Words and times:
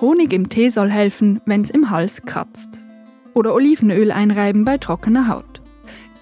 Honig 0.00 0.32
im 0.32 0.48
Tee 0.48 0.68
soll 0.68 0.90
helfen, 0.90 1.40
wenn 1.44 1.62
es 1.62 1.70
im 1.70 1.90
Hals 1.90 2.22
kratzt. 2.22 2.80
Oder 3.34 3.52
Olivenöl 3.54 4.12
einreiben 4.12 4.64
bei 4.64 4.78
trockener 4.78 5.28
Haut. 5.28 5.60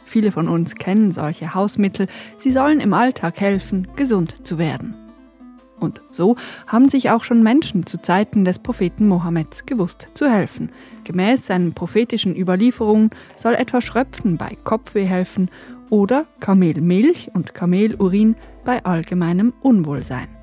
Viele 0.07 0.33
von 0.33 0.49
uns 0.49 0.77
kennen 0.77 1.13
solche 1.13 1.55
Hausmittel. 1.55 2.07
Sie 2.39 2.51
sollen 2.51 2.81
im 2.81 2.95
Alltag 2.95 3.41
helfen, 3.41 3.87
gesund 3.97 4.47
zu 4.47 4.57
werden. 4.59 4.95
Und 5.79 6.01
so 6.11 6.37
haben 6.67 6.89
sich 6.89 7.11
auch 7.11 7.23
schon 7.23 7.43
Menschen 7.43 7.85
zu 7.85 8.01
Zeiten 8.01 8.47
des 8.47 8.59
Propheten 8.59 9.09
Mohammeds 9.09 9.67
gewusst 9.67 10.09
zu 10.15 10.31
helfen. 10.31 10.71
Gemäß 11.05 11.47
seinen 11.47 11.75
prophetischen 11.75 12.35
Überlieferungen 12.35 13.11
soll 13.37 13.55
etwa 13.55 13.83
Schröpfen 13.83 14.39
bei 14.39 14.57
Kopfweh 14.65 15.05
helfen 15.05 15.51
oder 15.91 16.25
Kamelmilch 16.41 17.31
und 17.35 17.53
Kamelurin 17.53 18.37
bei 18.65 18.83
allgemeinem 18.87 19.53
Unwohlsein. 19.61 20.36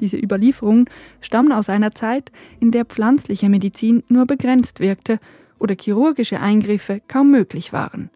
Diese 0.00 0.16
Überlieferungen 0.16 0.86
stammen 1.20 1.52
aus 1.52 1.68
einer 1.68 1.92
Zeit, 1.92 2.32
in 2.60 2.70
der 2.70 2.84
pflanzliche 2.84 3.48
Medizin 3.48 4.02
nur 4.08 4.26
begrenzt 4.26 4.80
wirkte 4.80 5.18
oder 5.58 5.76
chirurgische 5.78 6.40
Eingriffe 6.40 7.00
kaum 7.08 7.30
möglich 7.30 7.72
waren. 7.72 8.10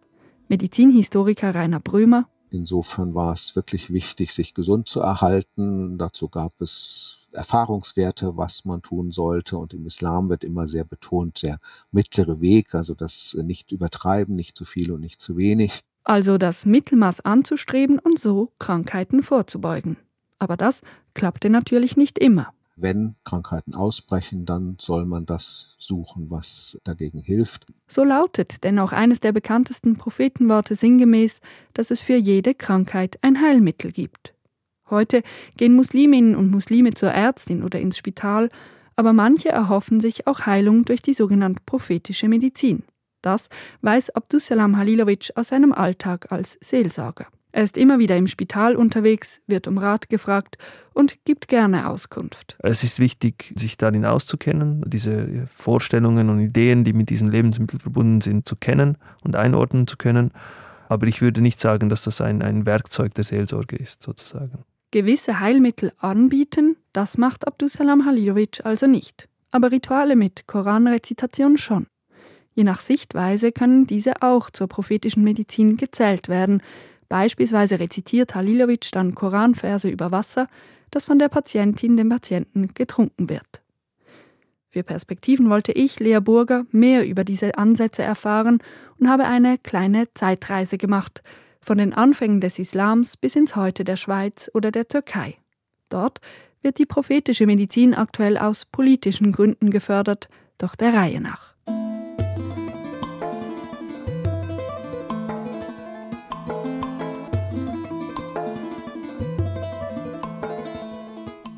Medizinhistoriker 0.49 1.55
Rainer 1.55 1.79
Brömer 1.79 2.27
Insofern 2.51 3.13
war 3.13 3.33
es 3.33 3.55
wirklich 3.55 3.93
wichtig, 3.93 4.33
sich 4.33 4.53
gesund 4.53 4.87
zu 4.87 5.01
erhalten. 5.01 5.97
Dazu 5.97 6.29
gab 6.29 6.59
es 6.61 7.27
Erfahrungswerte, 7.31 8.37
was 8.37 8.65
man 8.65 8.81
tun 8.81 9.11
sollte. 9.11 9.57
Und 9.57 9.73
im 9.73 9.85
Islam 9.85 10.29
wird 10.29 10.43
immer 10.43 10.65
sehr 10.65 10.83
betont, 10.83 11.43
der 11.43 11.59
mittlere 11.91 12.41
Weg, 12.41 12.73
also 12.73 12.95
das 12.95 13.37
nicht 13.43 13.71
übertreiben, 13.71 14.35
nicht 14.35 14.57
zu 14.57 14.65
viel 14.65 14.91
und 14.91 15.01
nicht 15.01 15.21
zu 15.21 15.37
wenig. 15.37 15.81
Also 16.03 16.39
das 16.39 16.65
Mittelmaß 16.65 17.21
anzustreben 17.21 17.99
und 17.99 18.17
so 18.17 18.51
Krankheiten 18.57 19.21
vorzubeugen. 19.21 19.97
Aber 20.39 20.57
das 20.57 20.81
klappte 21.19 21.49
natürlich 21.49 21.97
nicht 21.97 22.17
immer 22.17 22.53
wenn 22.81 23.15
Krankheiten 23.23 23.75
ausbrechen, 23.75 24.45
dann 24.45 24.77
soll 24.79 25.05
man 25.05 25.25
das 25.25 25.75
suchen, 25.79 26.29
was 26.29 26.79
dagegen 26.83 27.19
hilft. 27.19 27.65
So 27.87 28.03
lautet 28.03 28.63
denn 28.63 28.79
auch 28.79 28.91
eines 28.91 29.19
der 29.19 29.31
bekanntesten 29.31 29.97
Prophetenworte 29.97 30.75
sinngemäß, 30.75 31.41
dass 31.73 31.91
es 31.91 32.01
für 32.01 32.15
jede 32.15 32.55
Krankheit 32.55 33.19
ein 33.21 33.41
Heilmittel 33.41 33.91
gibt. 33.91 34.33
Heute 34.89 35.23
gehen 35.57 35.75
Musliminnen 35.75 36.35
und 36.35 36.49
Muslime 36.49 36.93
zur 36.93 37.11
Ärztin 37.11 37.63
oder 37.63 37.79
ins 37.79 37.97
Spital, 37.97 38.49
aber 38.95 39.13
manche 39.13 39.49
erhoffen 39.49 39.99
sich 39.99 40.25
auch 40.25 40.45
Heilung 40.45 40.85
durch 40.85 41.01
die 41.01 41.13
sogenannte 41.13 41.61
prophetische 41.65 42.27
Medizin. 42.27 42.83
Das 43.21 43.49
weiß 43.81 44.11
Abdussalam 44.11 44.77
Halilovic 44.77 45.31
aus 45.35 45.49
seinem 45.49 45.73
Alltag 45.73 46.31
als 46.31 46.57
Seelsorger. 46.61 47.27
Er 47.51 47.63
ist 47.63 47.77
immer 47.77 47.97
wieder 47.97 48.15
im 48.15 48.27
Spital 48.27 48.75
unterwegs, 48.75 49.41
wird 49.47 49.67
um 49.67 49.79
Rat 49.79 50.09
gefragt 50.09 50.57
und 50.93 51.25
gibt 51.25 51.47
gerne 51.47 51.89
Auskunft. 51.89 52.57
Es 52.59 52.83
ist 52.83 52.99
wichtig, 52.99 53.53
sich 53.55 53.75
darin 53.77 54.05
auszukennen, 54.05 54.83
diese 54.85 55.47
Vorstellungen 55.55 56.29
und 56.29 56.39
Ideen, 56.39 56.83
die 56.83 56.93
mit 56.93 57.09
diesen 57.09 57.31
Lebensmitteln 57.31 57.79
verbunden 57.79 58.21
sind, 58.21 58.47
zu 58.47 58.55
kennen 58.55 58.97
und 59.23 59.35
einordnen 59.35 59.87
zu 59.87 59.97
können. 59.97 60.31
Aber 60.89 61.07
ich 61.07 61.21
würde 61.21 61.41
nicht 61.41 61.59
sagen, 61.59 61.89
dass 61.89 62.03
das 62.03 62.21
ein, 62.21 62.41
ein 62.41 62.65
Werkzeug 62.65 63.15
der 63.15 63.23
Seelsorge 63.23 63.75
ist, 63.75 64.03
sozusagen. 64.03 64.63
Gewisse 64.91 65.39
Heilmittel 65.39 65.91
anbieten, 65.97 66.75
das 66.93 67.17
macht 67.17 67.47
Abdusalam 67.47 68.05
Halilovic 68.05 68.65
also 68.65 68.87
nicht. 68.87 69.27
Aber 69.51 69.71
Rituale 69.71 70.15
mit 70.15 70.45
Koranrezitation 70.45 71.57
schon. 71.57 71.87
Je 72.53 72.63
nach 72.63 72.79
Sichtweise 72.79 73.51
können 73.51 73.87
diese 73.87 74.21
auch 74.21 74.49
zur 74.49 74.67
prophetischen 74.67 75.23
Medizin 75.23 75.77
gezählt 75.77 76.27
werden, 76.27 76.61
Beispielsweise 77.09 77.79
rezitiert 77.79 78.35
Halilovic 78.35 78.91
dann 78.91 79.15
Koranverse 79.15 79.89
über 79.89 80.11
Wasser, 80.11 80.47
das 80.91 81.05
von 81.05 81.19
der 81.19 81.29
Patientin 81.29 81.97
dem 81.97 82.09
Patienten 82.09 82.73
getrunken 82.73 83.29
wird. 83.29 83.63
Für 84.69 84.83
Perspektiven 84.83 85.49
wollte 85.49 85.71
ich, 85.71 85.99
Lea 85.99 86.19
Burger, 86.19 86.65
mehr 86.71 87.07
über 87.07 87.23
diese 87.23 87.57
Ansätze 87.57 88.03
erfahren 88.03 88.59
und 88.99 89.09
habe 89.09 89.25
eine 89.25 89.57
kleine 89.57 90.13
Zeitreise 90.13 90.77
gemacht, 90.77 91.23
von 91.61 91.79
den 91.79 91.93
Anfängen 91.93 92.39
des 92.39 92.59
Islams 92.59 93.17
bis 93.17 93.35
ins 93.35 93.55
Heute 93.55 93.83
der 93.83 93.95
Schweiz 93.95 94.49
oder 94.53 94.71
der 94.71 94.87
Türkei. 94.87 95.37
Dort 95.89 96.21
wird 96.61 96.77
die 96.77 96.85
prophetische 96.85 97.47
Medizin 97.47 97.95
aktuell 97.95 98.37
aus 98.37 98.65
politischen 98.65 99.31
Gründen 99.31 99.71
gefördert, 99.71 100.29
doch 100.57 100.75
der 100.75 100.93
Reihe 100.93 101.19
nach. 101.19 101.55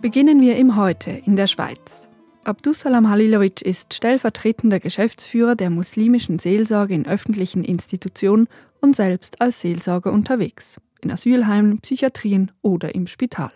Beginnen 0.02 0.42
wir 0.42 0.56
im 0.56 0.76
Heute 0.78 1.12
in 1.12 1.36
der 1.36 1.46
Schweiz. 1.46 2.10
Abdussalam 2.44 3.12
Halilovic 3.12 3.62
ist 3.62 3.94
stellvertretender 3.94 4.80
Geschäftsführer 4.80 5.54
der 5.54 5.70
muslimischen 5.70 6.40
Seelsorge 6.40 6.96
in 6.96 7.06
öffentlichen 7.06 7.64
Institutionen 7.64 8.48
und 8.82 8.96
selbst 8.96 9.40
als 9.42 9.62
Seelsorger 9.62 10.12
unterwegs, 10.12 10.82
in 11.02 11.12
Asylheimen, 11.12 11.82
Psychiatrien 11.82 12.52
oder 12.64 12.96
im 12.96 13.06
Spital. 13.06 13.52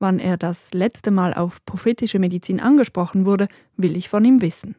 Wann 0.00 0.18
er 0.18 0.36
das 0.36 0.74
letzte 0.74 1.12
Mal 1.12 1.32
auf 1.32 1.64
prophetische 1.64 2.18
Medizin 2.18 2.58
angesprochen 2.58 3.24
wurde, 3.24 3.46
will 3.76 3.96
ich 3.96 4.08
von 4.08 4.24
ihm 4.24 4.42
wissen. 4.42 4.74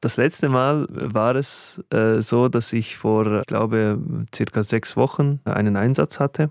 Das 0.00 0.16
letzte 0.16 0.48
Mal 0.48 0.86
war 0.88 1.36
es 1.36 1.84
äh, 1.90 2.22
so, 2.22 2.48
dass 2.48 2.72
ich 2.72 2.96
vor, 2.96 3.40
ich 3.40 3.46
glaube, 3.46 4.00
circa 4.34 4.64
sechs 4.64 4.96
Wochen 4.96 5.40
einen 5.44 5.76
Einsatz 5.76 6.18
hatte 6.18 6.50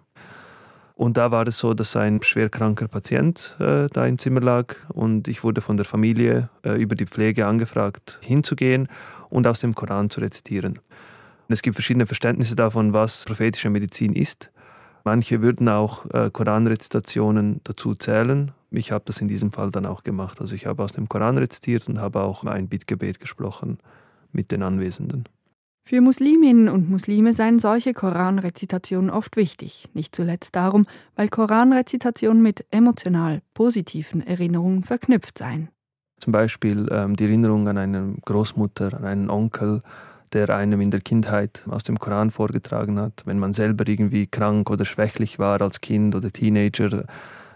und 1.04 1.18
da 1.18 1.32
war 1.32 1.46
es 1.46 1.58
so, 1.58 1.74
dass 1.74 1.98
ein 1.98 2.24
schwerkranker 2.24 2.88
Patient 2.88 3.58
äh, 3.60 3.88
da 3.92 4.06
im 4.06 4.18
Zimmer 4.18 4.40
lag 4.40 4.76
und 4.88 5.28
ich 5.28 5.44
wurde 5.44 5.60
von 5.60 5.76
der 5.76 5.86
Familie 5.86 6.50
äh, 6.64 6.82
über 6.82 6.96
die 6.96 7.06
Pflege 7.06 7.46
angefragt, 7.46 8.20
hinzugehen 8.24 8.88
und 9.30 9.46
aus 9.46 9.60
dem 9.60 9.76
Koran 9.76 10.10
zu 10.10 10.22
rezitieren. 10.22 10.80
Es 11.50 11.62
gibt 11.62 11.76
verschiedene 11.76 12.06
Verständnisse 12.06 12.56
davon, 12.56 12.94
was 12.94 13.26
prophetische 13.26 13.70
Medizin 13.70 14.14
ist. 14.14 14.50
Manche 15.04 15.42
würden 15.42 15.68
auch 15.68 16.06
äh, 16.12 16.30
Koranrezitationen 16.32 17.60
dazu 17.66 17.96
zählen. 17.96 18.54
Ich 18.72 18.94
habe 18.94 19.04
das 19.06 19.20
in 19.20 19.28
diesem 19.28 19.52
Fall 19.52 19.72
dann 19.72 19.86
auch 19.86 20.04
gemacht. 20.04 20.40
Also 20.40 20.56
ich 20.56 20.68
habe 20.68 20.84
aus 20.84 20.94
dem 20.94 21.10
Koran 21.10 21.38
rezitiert 21.38 21.90
und 21.90 22.00
habe 22.00 22.22
auch 22.22 22.46
ein 22.46 22.70
Bittgebet 22.70 23.20
gesprochen 23.20 23.78
mit 24.32 24.52
den 24.52 24.64
Anwesenden. 24.64 25.26
Für 25.86 26.00
Musliminnen 26.00 26.70
und 26.70 26.90
Muslime 26.90 27.34
seien 27.34 27.60
solche 27.60 27.94
Koranrezitationen 27.94 29.10
oft 29.10 29.36
wichtig, 29.36 29.90
nicht 29.94 30.16
zuletzt 30.16 30.56
darum, 30.56 30.86
weil 31.18 31.28
Koranrezitationen 31.28 32.42
mit 32.42 32.66
emotional 32.72 33.42
positiven 33.54 34.26
Erinnerungen 34.26 34.86
verknüpft 34.86 35.38
seien. 35.38 35.68
Zum 36.20 36.32
Beispiel 36.32 36.88
ähm, 36.90 37.18
die 37.18 37.26
Erinnerung 37.26 37.68
an 37.68 37.78
eine 37.78 38.16
Großmutter, 38.24 38.94
an 38.94 39.04
einen 39.04 39.30
Onkel, 39.30 39.82
der 40.32 40.50
einem 40.52 40.80
in 40.80 40.90
der 40.90 41.02
Kindheit 41.02 41.66
aus 41.70 41.84
dem 41.84 42.00
Koran 42.00 42.32
vorgetragen 42.32 42.98
hat, 42.98 43.24
wenn 43.26 43.38
man 43.38 43.52
selber 43.52 43.86
irgendwie 43.86 44.26
krank 44.28 44.70
oder 44.70 44.86
schwächlich 44.86 45.38
war 45.38 45.62
als 45.62 45.82
Kind 45.82 46.16
oder 46.16 46.32
Teenager 46.32 47.04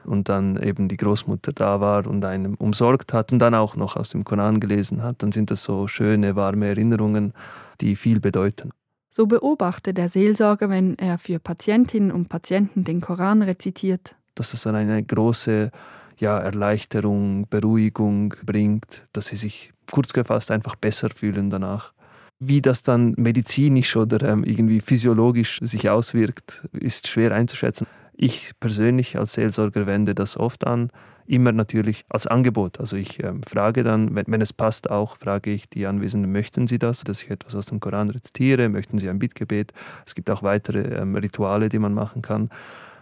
und 0.04 0.28
dann 0.28 0.62
eben 0.62 0.90
die 0.90 0.98
Großmutter 0.98 1.54
da 1.54 1.80
war 1.80 2.06
und 2.06 2.26
einem 2.26 2.56
umsorgt 2.56 3.14
hat 3.14 3.32
und 3.32 3.40
dann 3.40 3.56
auch 3.56 3.78
noch 3.78 3.96
aus 3.96 4.10
dem 4.10 4.26
Koran 4.26 4.60
gelesen 4.60 5.02
hat, 5.02 5.24
dann 5.24 5.32
sind 5.32 5.50
das 5.50 5.64
so 5.64 5.88
schöne, 5.88 6.36
warme 6.36 6.68
Erinnerungen 6.68 7.34
die 7.82 7.96
viel 7.96 8.20
bedeuten. 8.20 8.72
So 9.10 9.26
beobachtet 9.26 9.98
der 9.98 10.10
Seelsorger, 10.10 10.70
wenn 10.70 10.98
er 10.98 11.18
für 11.18 11.40
Patientinnen 11.40 12.12
und 12.12 12.30
Patienten 12.30 12.84
den 12.84 13.02
Koran 13.02 13.42
rezitiert. 13.42 14.16
Dass 14.36 14.54
es 14.54 14.64
dann 14.64 14.76
eine 14.76 15.04
große 15.04 15.72
ja, 16.18 16.38
Erleichterung, 16.40 17.48
Beruhigung 17.50 18.36
bringt, 18.46 19.08
dass 19.14 19.28
sie 19.28 19.36
sich 19.36 19.72
kurz 19.92 20.14
gefasst 20.14 20.52
einfach 20.52 20.76
besser 20.76 21.10
fühlen 21.10 21.50
danach. 21.50 21.94
Wie 22.40 22.62
das 22.62 22.84
dann 22.84 23.16
medizinisch 23.18 23.96
oder 23.96 24.28
ähm, 24.28 24.44
irgendwie 24.44 24.80
physiologisch 24.80 25.60
sich 25.64 25.90
auswirkt, 25.90 26.68
ist 26.72 27.08
schwer 27.08 27.32
einzuschätzen. 27.32 27.88
Ich 28.14 28.52
persönlich 28.60 29.18
als 29.18 29.34
Seelsorger 29.34 29.88
wende 29.88 30.14
das 30.14 30.38
oft 30.38 30.68
an, 30.68 30.92
immer 31.28 31.52
natürlich 31.52 32.06
als 32.10 32.28
Angebot. 32.28 32.80
Also 32.80 32.96
ich 32.96 33.24
ähm, 33.24 33.42
frage 33.44 33.84
dann, 33.84 34.16
wenn, 34.16 34.26
wenn, 34.28 34.42
es 34.42 34.54
passt, 34.54 34.90
auch 34.90 35.18
frage 35.18 35.52
ich 35.52 35.70
die 35.70 35.86
Anwesenden, 35.86 36.32
möchten 36.32 36.68
Sie 36.68 36.80
das, 36.80 37.04
dass 37.04 37.24
ich 37.24 37.30
etwas 37.30 37.56
aus 37.56 37.66
dem 37.66 37.80
Koran 37.80 38.10
rezitiere, 38.10 38.70
möchten 38.70 38.98
Sie 38.98 39.10
ein 39.10 39.20
Bittgebet? 39.20 39.74
Es 40.06 40.16
gibt 40.16 40.30
auch 40.30 40.44
weitere 40.44 40.80
ähm, 40.96 41.16
Rituale, 41.16 41.70
die 41.70 41.80
man 41.80 41.94
machen 41.94 42.22
kann. 42.22 42.50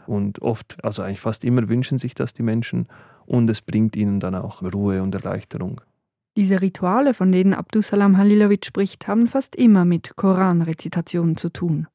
Und 0.07 0.41
oft, 0.41 0.77
also 0.83 1.01
eigentlich 1.01 1.21
fast 1.21 1.43
immer 1.43 1.67
wünschen 1.67 1.97
sich 1.97 2.13
das 2.15 2.33
die 2.33 2.43
Menschen 2.43 2.87
und 3.25 3.49
es 3.49 3.61
bringt 3.61 3.95
ihnen 3.95 4.19
dann 4.19 4.35
auch 4.35 4.61
Ruhe 4.61 5.01
und 5.01 5.15
Erleichterung. 5.15 5.81
Diese 6.37 6.61
Rituale, 6.61 7.13
von 7.13 7.31
denen 7.31 7.53
Abdusalam 7.53 8.17
Halilovic 8.17 8.65
spricht, 8.65 9.07
haben 9.07 9.27
fast 9.27 9.55
immer 9.55 9.85
mit 9.85 10.15
Koranrezitationen 10.17 11.37
zu 11.37 11.49
tun. 11.49 11.87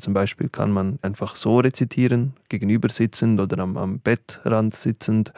Zum 0.00 0.14
Beispiel 0.14 0.48
kann 0.48 0.70
man 0.70 0.98
einfach 1.02 1.36
so 1.36 1.58
rezitieren, 1.58 2.34
gegenüber 2.48 2.88
sitzend 2.88 3.40
oder 3.40 3.58
am, 3.62 3.76
am 3.76 4.00
Bettrand 4.00 4.74
sitzend. 4.74 5.32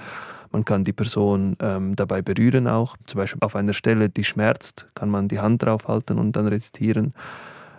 Man 0.50 0.64
kann 0.64 0.84
die 0.84 0.92
Person 0.92 1.56
ähm, 1.60 1.96
dabei 1.96 2.22
berühren 2.22 2.68
auch. 2.68 2.96
Zum 3.04 3.18
Beispiel 3.18 3.38
auf 3.42 3.56
einer 3.56 3.72
Stelle, 3.72 4.08
die 4.08 4.24
schmerzt, 4.24 4.86
kann 4.94 5.08
man 5.08 5.28
die 5.28 5.40
Hand 5.40 5.62
draufhalten 5.62 6.18
und 6.18 6.36
dann 6.36 6.46
rezitieren. 6.46 7.14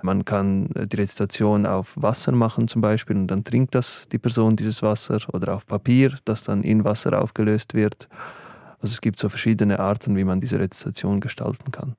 Man 0.02 0.26
kann 0.26 0.70
äh, 0.76 0.88
die 0.88 0.98
Rezitation 0.98 1.66
auf 1.66 1.94
Wasser 1.96 2.32
machen 2.32 2.68
zum 2.68 2.82
Beispiel 2.82 3.16
und 3.16 3.28
dann 3.28 3.44
trinkt 3.44 3.74
das 3.76 4.08
die 4.12 4.18
Person 4.18 4.56
dieses 4.56 4.82
Wasser 4.82 5.20
oder 5.32 5.56
auf 5.56 5.66
Papier, 5.66 6.18
das 6.26 6.44
dann 6.44 6.64
in 6.64 6.84
Wasser 6.84 7.22
aufgelöst 7.22 7.74
wird. 7.74 8.10
Also 8.82 8.94
es 8.94 9.02
gibt 9.02 9.18
so 9.18 9.30
verschiedene 9.30 9.80
Arten, 9.80 10.18
wie 10.18 10.26
man 10.26 10.42
diese 10.42 10.60
Rezitation 10.60 11.22
gestalten 11.22 11.72
kann. 11.72 11.96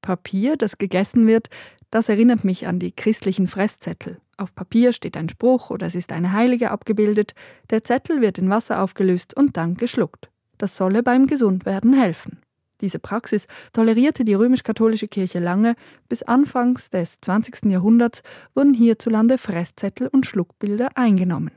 Papier, 0.00 0.56
das 0.56 0.78
gegessen 0.78 1.26
wird, 1.26 1.48
das 1.90 2.08
erinnert 2.08 2.44
mich 2.44 2.66
an 2.66 2.78
die 2.78 2.92
christlichen 2.92 3.46
Fresszettel. 3.46 4.18
Auf 4.36 4.54
Papier 4.54 4.92
steht 4.92 5.16
ein 5.16 5.28
Spruch 5.28 5.70
oder 5.70 5.86
es 5.86 5.94
ist 5.94 6.12
eine 6.12 6.32
Heilige 6.32 6.70
abgebildet. 6.70 7.34
Der 7.70 7.84
Zettel 7.84 8.20
wird 8.20 8.38
in 8.38 8.48
Wasser 8.48 8.82
aufgelöst 8.82 9.36
und 9.36 9.56
dann 9.56 9.74
geschluckt. 9.74 10.30
Das 10.56 10.76
solle 10.76 11.02
beim 11.02 11.26
Gesundwerden 11.26 11.92
helfen. 11.92 12.40
Diese 12.80 12.98
Praxis 12.98 13.46
tolerierte 13.72 14.24
die 14.24 14.34
römisch-katholische 14.34 15.08
Kirche 15.08 15.38
lange, 15.38 15.74
bis 16.08 16.22
Anfangs 16.22 16.88
des 16.88 17.20
20. 17.20 17.70
Jahrhunderts 17.70 18.22
wurden 18.54 18.72
hierzulande 18.72 19.36
Fresszettel 19.36 20.08
und 20.08 20.26
Schluckbilder 20.26 20.88
eingenommen. 20.94 21.50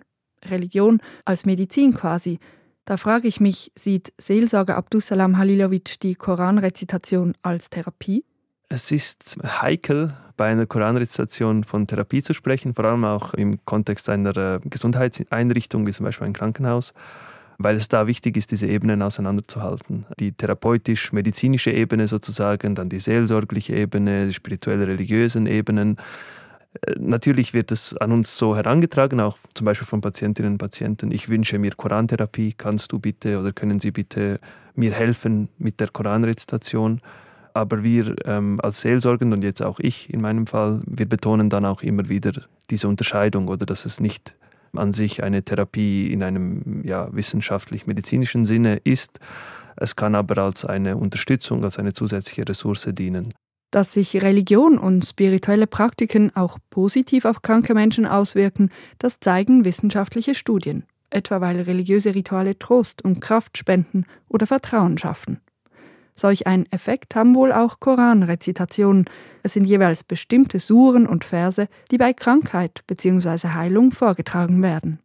Religion 0.45 1.01
als 1.23 1.45
Medizin 1.45 1.93
quasi. 1.93 2.39
Da 2.85 2.97
frage 2.97 3.29
ich 3.29 3.39
mich, 3.39 3.71
sieht 3.75 4.11
Seelsorger 4.17 4.75
Abdusalam 4.75 5.37
Halilovic 5.37 6.01
die 6.01 6.15
Koranrezitation 6.15 7.33
als 7.41 7.69
Therapie? 7.69 8.25
Es 8.67 8.91
ist 8.91 9.37
heikel, 9.43 10.17
bei 10.35 10.47
einer 10.47 10.65
Koranrezitation 10.65 11.63
von 11.63 11.87
Therapie 11.87 12.21
zu 12.21 12.33
sprechen, 12.33 12.73
vor 12.73 12.85
allem 12.85 13.05
auch 13.05 13.33
im 13.33 13.63
Kontext 13.65 14.09
einer 14.09 14.35
äh, 14.35 14.59
Gesundheitseinrichtung, 14.63 15.85
wie 15.87 15.91
zum 15.91 16.05
Beispiel 16.05 16.27
ein 16.27 16.33
Krankenhaus 16.33 16.93
weil 17.57 17.75
es 17.75 17.87
da 17.87 18.07
wichtig 18.07 18.37
ist, 18.37 18.51
diese 18.51 18.67
Ebenen 18.67 19.01
auseinanderzuhalten. 19.01 20.05
Die 20.19 20.31
therapeutisch-medizinische 20.31 21.71
Ebene 21.71 22.07
sozusagen, 22.07 22.75
dann 22.75 22.89
die 22.89 22.99
seelsorgliche 22.99 23.75
Ebene, 23.75 24.27
die 24.27 24.33
spirituell-religiösen 24.33 25.47
Ebenen. 25.47 25.97
Äh, 26.81 26.95
natürlich 26.99 27.53
wird 27.53 27.71
es 27.71 27.95
an 27.97 28.11
uns 28.11 28.37
so 28.37 28.55
herangetragen, 28.55 29.19
auch 29.19 29.37
zum 29.53 29.65
Beispiel 29.65 29.87
von 29.87 30.01
Patientinnen 30.01 30.53
und 30.53 30.57
Patienten. 30.57 31.11
Ich 31.11 31.29
wünsche 31.29 31.59
mir 31.59 31.71
Korantherapie, 31.75 32.53
kannst 32.53 32.91
du 32.91 32.99
bitte 32.99 33.39
oder 33.39 33.51
können 33.51 33.79
Sie 33.79 33.91
bitte 33.91 34.39
mir 34.75 34.91
helfen 34.91 35.49
mit 35.57 35.79
der 35.79 35.89
Koranrezitation? 35.89 37.01
Aber 37.53 37.83
wir 37.83 38.15
ähm, 38.25 38.59
als 38.61 38.81
Seelsorgende 38.81 39.35
und 39.35 39.43
jetzt 39.43 39.61
auch 39.61 39.79
ich 39.79 40.11
in 40.11 40.21
meinem 40.21 40.47
Fall, 40.47 40.81
wir 40.85 41.07
betonen 41.07 41.49
dann 41.49 41.65
auch 41.65 41.83
immer 41.83 42.09
wieder 42.09 42.31
diese 42.69 42.87
Unterscheidung 42.87 43.47
oder 43.47 43.65
dass 43.65 43.85
es 43.85 43.99
nicht 43.99 44.35
an 44.75 44.91
sich 44.91 45.23
eine 45.23 45.43
Therapie 45.43 46.11
in 46.11 46.23
einem 46.23 46.83
ja, 46.83 47.13
wissenschaftlich-medizinischen 47.13 48.45
Sinne 48.45 48.77
ist. 48.83 49.19
Es 49.75 49.95
kann 49.95 50.15
aber 50.15 50.41
als 50.41 50.65
eine 50.65 50.97
Unterstützung, 50.97 51.63
als 51.63 51.77
eine 51.77 51.93
zusätzliche 51.93 52.47
Ressource 52.47 52.87
dienen. 52.91 53.33
Dass 53.71 53.93
sich 53.93 54.21
Religion 54.21 54.77
und 54.77 55.05
spirituelle 55.05 55.67
Praktiken 55.67 56.35
auch 56.35 56.57
positiv 56.69 57.25
auf 57.25 57.41
kranke 57.41 57.73
Menschen 57.73 58.05
auswirken, 58.05 58.71
das 58.99 59.19
zeigen 59.19 59.65
wissenschaftliche 59.65 60.35
Studien, 60.35 60.85
etwa 61.09 61.41
weil 61.41 61.59
religiöse 61.61 62.13
Rituale 62.13 62.57
Trost 62.57 63.03
und 63.03 63.19
Kraft 63.19 63.57
spenden 63.57 64.05
oder 64.27 64.45
Vertrauen 64.45 64.97
schaffen. 64.97 65.39
Solch 66.15 66.45
einen 66.45 66.71
Effekt 66.71 67.15
haben 67.15 67.35
wohl 67.35 67.51
auch 67.51 67.79
Koranrezitationen. 67.79 69.05
Es 69.41 69.53
sind 69.53 69.65
jeweils 69.65 70.03
bestimmte 70.03 70.59
Suren 70.59 71.07
und 71.07 71.23
Verse, 71.23 71.67
die 71.91 71.97
bei 71.97 72.13
Krankheit 72.13 72.81
bzw. 72.87 73.49
Heilung 73.49 73.91
vorgetragen 73.91 74.61
werden. 74.61 74.99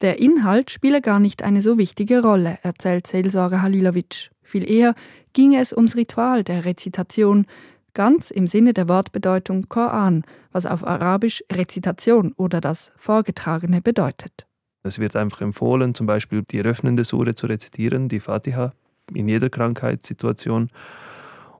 Der 0.00 0.18
Inhalt 0.18 0.70
spiele 0.70 1.00
gar 1.00 1.20
nicht 1.20 1.42
eine 1.42 1.62
so 1.62 1.76
wichtige 1.76 2.22
Rolle, 2.22 2.58
erzählt 2.62 3.06
Seelsorger 3.06 3.62
Halilovic. 3.62 4.30
Viel 4.42 4.68
eher 4.68 4.94
ginge 5.34 5.60
es 5.60 5.72
ums 5.72 5.94
Ritual 5.94 6.42
der 6.42 6.64
Rezitation, 6.64 7.46
ganz 7.94 8.30
im 8.30 8.46
Sinne 8.46 8.72
der 8.72 8.88
Wortbedeutung 8.88 9.68
Koran, 9.68 10.24
was 10.52 10.66
auf 10.66 10.86
Arabisch 10.86 11.44
Rezitation 11.52 12.32
oder 12.36 12.60
das 12.60 12.92
Vorgetragene 12.96 13.80
bedeutet. 13.80 14.46
Es 14.82 14.98
wird 14.98 15.14
einfach 15.16 15.42
empfohlen, 15.42 15.94
zum 15.94 16.06
Beispiel 16.06 16.42
die 16.50 16.58
eröffnende 16.58 17.04
Sure 17.04 17.34
zu 17.34 17.46
rezitieren, 17.46 18.08
die 18.08 18.20
Fatiha, 18.20 18.72
in 19.14 19.28
jeder 19.28 19.50
Krankheitssituation. 19.50 20.70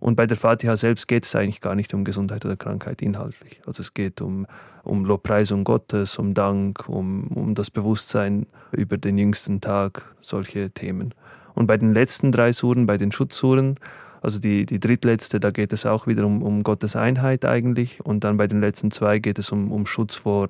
Und 0.00 0.16
bei 0.16 0.26
der 0.26 0.38
Fatiha 0.38 0.76
selbst 0.78 1.06
geht 1.08 1.26
es 1.26 1.36
eigentlich 1.36 1.60
gar 1.60 1.74
nicht 1.74 1.92
um 1.92 2.04
Gesundheit 2.04 2.44
oder 2.46 2.56
Krankheit 2.56 3.02
inhaltlich. 3.02 3.60
Also 3.66 3.82
es 3.82 3.92
geht 3.92 4.22
um, 4.22 4.46
um 4.82 5.04
Lobpreisung 5.04 5.62
Gottes, 5.62 6.18
um 6.18 6.32
Dank, 6.32 6.88
um, 6.88 7.28
um 7.28 7.54
das 7.54 7.70
Bewusstsein 7.70 8.46
über 8.72 8.96
den 8.96 9.18
jüngsten 9.18 9.60
Tag, 9.60 10.04
solche 10.22 10.70
Themen. 10.70 11.14
Und 11.54 11.66
bei 11.66 11.76
den 11.76 11.92
letzten 11.92 12.32
drei 12.32 12.52
Suren, 12.52 12.86
bei 12.86 12.96
den 12.96 13.12
Schutzsuren, 13.12 13.76
also 14.22 14.38
die, 14.38 14.64
die 14.64 14.80
drittletzte, 14.80 15.38
da 15.38 15.50
geht 15.50 15.72
es 15.72 15.84
auch 15.84 16.06
wieder 16.06 16.24
um, 16.24 16.42
um 16.42 16.62
Gottes 16.62 16.96
Einheit 16.96 17.44
eigentlich. 17.44 18.04
Und 18.04 18.24
dann 18.24 18.38
bei 18.38 18.46
den 18.46 18.60
letzten 18.60 18.90
zwei 18.90 19.18
geht 19.18 19.38
es 19.38 19.50
um, 19.50 19.70
um 19.70 19.86
Schutz 19.86 20.14
vor 20.14 20.48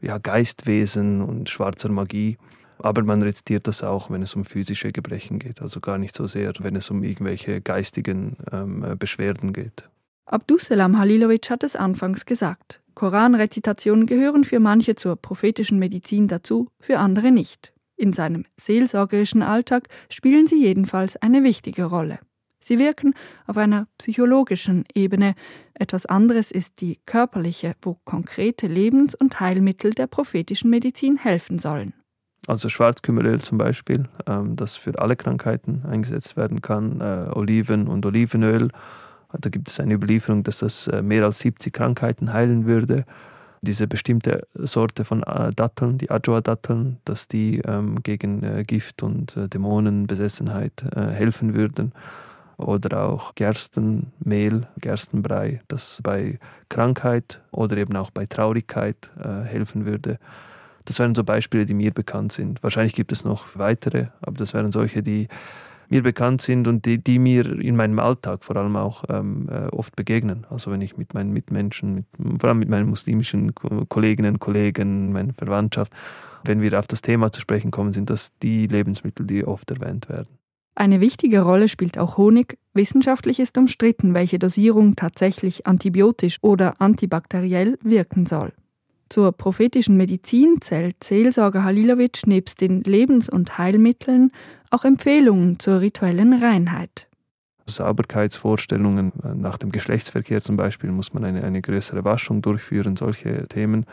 ja, 0.00 0.16
Geistwesen 0.16 1.20
und 1.22 1.50
schwarzer 1.50 1.90
Magie. 1.90 2.38
Aber 2.78 3.02
man 3.02 3.22
rezitiert 3.22 3.66
das 3.66 3.82
auch, 3.82 4.10
wenn 4.10 4.22
es 4.22 4.34
um 4.34 4.44
physische 4.44 4.92
Gebrechen 4.92 5.38
geht, 5.38 5.60
also 5.62 5.80
gar 5.80 5.98
nicht 5.98 6.14
so 6.14 6.26
sehr, 6.26 6.52
wenn 6.60 6.76
es 6.76 6.90
um 6.90 7.02
irgendwelche 7.02 7.60
geistigen 7.60 8.36
ähm, 8.52 8.96
Beschwerden 8.98 9.52
geht. 9.52 9.88
Abdusselam 10.26 10.98
Halilovic 10.98 11.50
hat 11.50 11.64
es 11.64 11.74
anfangs 11.74 12.26
gesagt. 12.26 12.80
Koranrezitationen 12.94 14.06
gehören 14.06 14.44
für 14.44 14.60
manche 14.60 14.94
zur 14.94 15.16
prophetischen 15.16 15.78
Medizin 15.78 16.28
dazu, 16.28 16.68
für 16.80 16.98
andere 16.98 17.30
nicht. 17.30 17.72
In 17.96 18.12
seinem 18.12 18.44
seelsorgerischen 18.56 19.42
Alltag 19.42 19.88
spielen 20.10 20.46
sie 20.46 20.62
jedenfalls 20.62 21.16
eine 21.16 21.42
wichtige 21.44 21.84
Rolle. 21.84 22.18
Sie 22.60 22.78
wirken 22.78 23.14
auf 23.46 23.56
einer 23.56 23.86
psychologischen 23.98 24.84
Ebene. 24.94 25.34
Etwas 25.74 26.06
anderes 26.06 26.50
ist 26.50 26.80
die 26.80 26.98
körperliche, 27.06 27.74
wo 27.82 27.96
konkrete 28.04 28.66
Lebens- 28.66 29.14
und 29.14 29.40
Heilmittel 29.40 29.92
der 29.92 30.06
prophetischen 30.06 30.68
Medizin 30.68 31.16
helfen 31.16 31.58
sollen. 31.58 31.94
Also 32.48 32.70
Schwarzkümmelöl 32.70 33.42
zum 33.42 33.58
Beispiel, 33.58 34.06
ähm, 34.26 34.56
das 34.56 34.74
für 34.74 34.98
alle 34.98 35.16
Krankheiten 35.16 35.82
eingesetzt 35.86 36.34
werden 36.38 36.62
kann, 36.62 36.98
äh, 37.02 37.28
Oliven 37.34 37.88
und 37.88 38.06
Olivenöl. 38.06 38.70
Da 39.38 39.50
gibt 39.50 39.68
es 39.68 39.78
eine 39.78 39.92
Überlieferung, 39.92 40.44
dass 40.44 40.60
das 40.60 40.88
äh, 40.88 41.02
mehr 41.02 41.26
als 41.26 41.40
70 41.40 41.74
Krankheiten 41.74 42.32
heilen 42.32 42.64
würde. 42.64 43.04
Diese 43.60 43.86
bestimmte 43.86 44.46
Sorte 44.54 45.04
von 45.04 45.24
äh, 45.24 45.52
Datteln, 45.52 45.98
die 45.98 46.10
Ajwa-Datteln, 46.10 46.96
dass 47.04 47.28
die 47.28 47.58
ähm, 47.66 48.02
gegen 48.02 48.42
äh, 48.42 48.64
Gift 48.64 49.02
und 49.02 49.36
äh, 49.36 49.46
Dämonenbesessenheit 49.46 50.84
äh, 50.96 51.08
helfen 51.08 51.54
würden. 51.54 51.92
Oder 52.56 53.02
auch 53.02 53.34
Gerstenmehl, 53.34 54.66
Gerstenbrei, 54.80 55.60
das 55.68 56.00
bei 56.02 56.38
Krankheit 56.70 57.42
oder 57.50 57.76
eben 57.76 57.94
auch 57.94 58.10
bei 58.10 58.26
Traurigkeit 58.26 59.10
helfen 59.44 59.86
würde. 59.86 60.18
Das 60.88 60.98
wären 60.98 61.14
so 61.14 61.22
Beispiele, 61.22 61.66
die 61.66 61.74
mir 61.74 61.90
bekannt 61.92 62.32
sind. 62.32 62.62
Wahrscheinlich 62.62 62.94
gibt 62.94 63.12
es 63.12 63.22
noch 63.22 63.58
weitere, 63.58 64.06
aber 64.22 64.38
das 64.38 64.54
wären 64.54 64.72
solche, 64.72 65.02
die 65.02 65.28
mir 65.90 66.02
bekannt 66.02 66.40
sind 66.40 66.66
und 66.66 66.86
die, 66.86 66.96
die 66.96 67.18
mir 67.18 67.44
in 67.60 67.76
meinem 67.76 67.98
Alltag 67.98 68.42
vor 68.42 68.56
allem 68.56 68.74
auch 68.76 69.04
ähm, 69.10 69.50
äh, 69.50 69.66
oft 69.66 69.96
begegnen. 69.96 70.46
Also 70.48 70.70
wenn 70.70 70.80
ich 70.80 70.96
mit 70.96 71.12
meinen 71.12 71.30
Mitmenschen, 71.30 71.94
mit, 71.94 72.06
vor 72.40 72.48
allem 72.48 72.60
mit 72.60 72.70
meinen 72.70 72.88
muslimischen 72.88 73.54
Kolleginnen 73.54 74.38
Kollegen, 74.38 75.12
meiner 75.12 75.34
Verwandtschaft, 75.34 75.92
wenn 76.44 76.62
wir 76.62 76.78
auf 76.78 76.86
das 76.86 77.02
Thema 77.02 77.32
zu 77.32 77.42
sprechen 77.42 77.70
kommen, 77.70 77.92
sind 77.92 78.08
das 78.08 78.32
die 78.38 78.66
Lebensmittel, 78.66 79.26
die 79.26 79.44
oft 79.44 79.70
erwähnt 79.70 80.08
werden. 80.08 80.38
Eine 80.74 81.02
wichtige 81.02 81.42
Rolle 81.42 81.68
spielt 81.68 81.98
auch 81.98 82.16
Honig. 82.16 82.56
Wissenschaftlich 82.72 83.40
ist 83.40 83.58
umstritten, 83.58 84.14
welche 84.14 84.38
Dosierung 84.38 84.96
tatsächlich 84.96 85.66
antibiotisch 85.66 86.38
oder 86.40 86.80
antibakteriell 86.80 87.78
wirken 87.82 88.24
soll. 88.24 88.52
Zur 89.08 89.32
prophetischen 89.32 89.96
Medizin 89.96 90.60
zählt 90.60 91.02
Seelsorger 91.02 91.64
Halilovic 91.64 92.26
nebst 92.26 92.60
den 92.60 92.82
Lebens- 92.82 93.28
und 93.28 93.56
Heilmitteln 93.56 94.32
auch 94.70 94.84
Empfehlungen 94.84 95.58
zur 95.58 95.80
rituellen 95.80 96.34
Reinheit. 96.34 97.08
Sauberkeitsvorstellungen 97.66 99.12
äh, 99.22 99.34
nach 99.34 99.58
dem 99.58 99.72
Geschlechtsverkehr 99.72 100.40
zum 100.40 100.56
Beispiel 100.56 100.90
muss 100.90 101.14
man 101.14 101.24
eine, 101.24 101.44
eine 101.44 101.62
größere 101.62 102.04
Waschung 102.04 102.42
durchführen, 102.42 102.96
solche 102.96 103.46
Themen, 103.48 103.86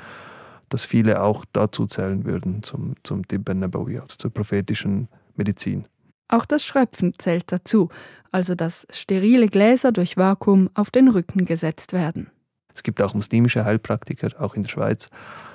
dass 0.69 0.85
viele 0.85 1.21
auch 1.21 1.45
dazu 1.51 1.85
zählen 1.85 2.25
würden 2.25 2.63
zum, 2.63 2.95
zum 3.03 3.27
Tibben 3.27 3.59
Nabawi, 3.59 3.99
also 3.99 4.15
zur 4.17 4.31
prophetischen 4.31 5.07
Medizin. 5.35 5.85
Auch 6.27 6.45
das 6.45 6.65
Schröpfen 6.65 7.13
zählt 7.17 7.51
dazu, 7.51 7.89
also 8.31 8.55
dass 8.55 8.87
sterile 8.91 9.47
Gläser 9.47 9.91
durch 9.91 10.17
Vakuum 10.17 10.69
auf 10.73 10.89
den 10.89 11.07
Rücken 11.07 11.45
gesetzt 11.45 11.93
werden. 11.93 12.31
Es 12.75 12.83
gibt 12.83 13.01
auch 13.01 13.13
muslimische 13.13 13.65
Heilpraktiker, 13.65 14.29
auch 14.39 14.55
in 14.55 14.63
der 14.63 14.69
Schweiz, 14.69 15.09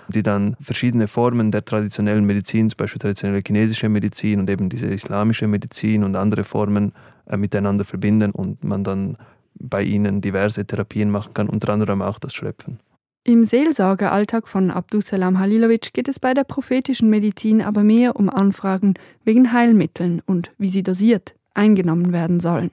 die 0.09 0.23
dann 0.23 0.57
verschiedene 0.61 1.07
Formen 1.07 1.53
der 1.53 1.65
traditionellen 1.65 2.25
Medizin, 2.25 2.71
zum 2.71 2.79
Beispiel 2.79 2.99
traditionelle 2.99 3.43
chinesische 3.47 3.89
Medizin 3.89 4.41
und 4.41 4.51
eben 4.51 4.69
diese 4.69 4.87
islamische 4.87 5.47
Medizin 5.47 6.03
und 6.03 6.17
andere 6.17 6.45
Formen 6.45 6.93
äh, 7.27 7.37
miteinander 7.37 7.85
verbinden 7.85 8.33
und 8.33 8.65
man 8.65 8.83
dann 8.83 9.17
bei 9.55 9.83
ihnen 9.83 10.21
diverse 10.21 10.65
Therapien 10.65 11.11
machen 11.11 11.35
kann, 11.35 11.49
unter 11.49 11.73
anderem 11.73 12.03
auch 12.03 12.19
das 12.19 12.33
Schröpfen. 12.35 12.81
Im 13.23 13.45
Seelsorgealltag 13.45 14.49
von 14.49 14.71
Abdusalam 14.71 15.39
Halilovic 15.39 15.93
geht 15.93 16.09
es 16.09 16.19
bei 16.19 16.33
der 16.33 16.45
prophetischen 16.45 17.11
Medizin 17.11 17.61
aber 17.61 17.85
mehr 17.85 18.17
um 18.17 18.31
Anfragen 18.31 18.95
wegen 19.25 19.53
Heilmitteln 19.53 20.23
und 20.25 20.51
wie 20.57 20.71
sie 20.71 20.83
dosiert 20.83 21.35
eingenommen 21.53 22.13
werden 22.13 22.41
sollen. 22.41 22.71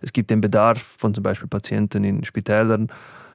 Es 0.00 0.12
gibt 0.12 0.30
den 0.30 0.40
Bedarf 0.40 0.80
von 0.80 1.12
zum 1.12 1.22
Beispiel 1.22 1.48
Patienten 1.48 2.04
in 2.04 2.24
Spitälern, 2.24 2.88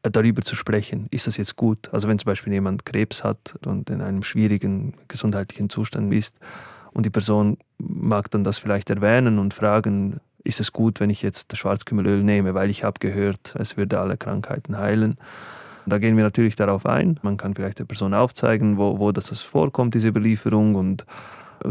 darüber 0.03 0.41
zu 0.41 0.55
sprechen. 0.55 1.07
Ist 1.11 1.27
das 1.27 1.37
jetzt 1.37 1.55
gut? 1.55 1.89
Also 1.91 2.07
wenn 2.07 2.19
zum 2.19 2.27
Beispiel 2.27 2.53
jemand 2.53 2.85
Krebs 2.85 3.23
hat 3.23 3.55
und 3.65 3.89
in 3.89 4.01
einem 4.01 4.23
schwierigen 4.23 4.93
gesundheitlichen 5.07 5.69
Zustand 5.69 6.13
ist 6.13 6.37
Und 6.93 7.05
die 7.05 7.09
Person 7.09 7.57
mag 7.77 8.31
dann 8.31 8.43
das 8.43 8.57
vielleicht 8.57 8.89
erwähnen 8.89 9.39
und 9.39 9.53
fragen, 9.53 10.19
ist 10.43 10.59
es 10.59 10.71
gut, 10.71 10.99
wenn 10.99 11.09
ich 11.09 11.21
jetzt 11.21 11.55
Schwarzkümmelöl 11.55 12.23
nehme, 12.23 12.53
weil 12.53 12.69
ich 12.69 12.83
habe 12.83 12.99
gehört, 12.99 13.55
es 13.59 13.77
würde 13.77 13.99
alle 13.99 14.17
Krankheiten 14.17 14.77
heilen. 14.77 15.17
Da 15.85 15.99
gehen 15.99 16.17
wir 16.17 16.23
natürlich 16.23 16.55
darauf 16.55 16.85
ein. 16.85 17.19
Man 17.21 17.37
kann 17.37 17.53
vielleicht 17.53 17.79
der 17.79 17.85
Person 17.85 18.13
aufzeigen, 18.13 18.77
wo, 18.77 18.99
wo 18.99 19.11
das 19.11 19.29
vorkommt, 19.41 19.93
diese 19.93 20.09
Überlieferung 20.09 20.75
und 20.75 21.05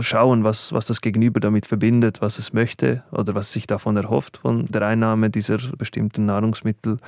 schauen, 0.00 0.44
was, 0.44 0.72
was 0.72 0.86
das 0.86 1.00
Gegenüber 1.00 1.40
damit 1.40 1.66
verbindet, 1.66 2.20
was 2.20 2.38
es 2.38 2.52
möchte 2.52 3.02
oder 3.10 3.34
was 3.34 3.52
sich 3.52 3.66
davon 3.66 3.96
erhofft 3.96 4.38
von 4.38 4.66
der 4.66 4.82
Einnahme 4.82 5.30
dieser 5.30 5.58
bestimmten 5.76 6.26
Nahrungsmittel. 6.26 6.98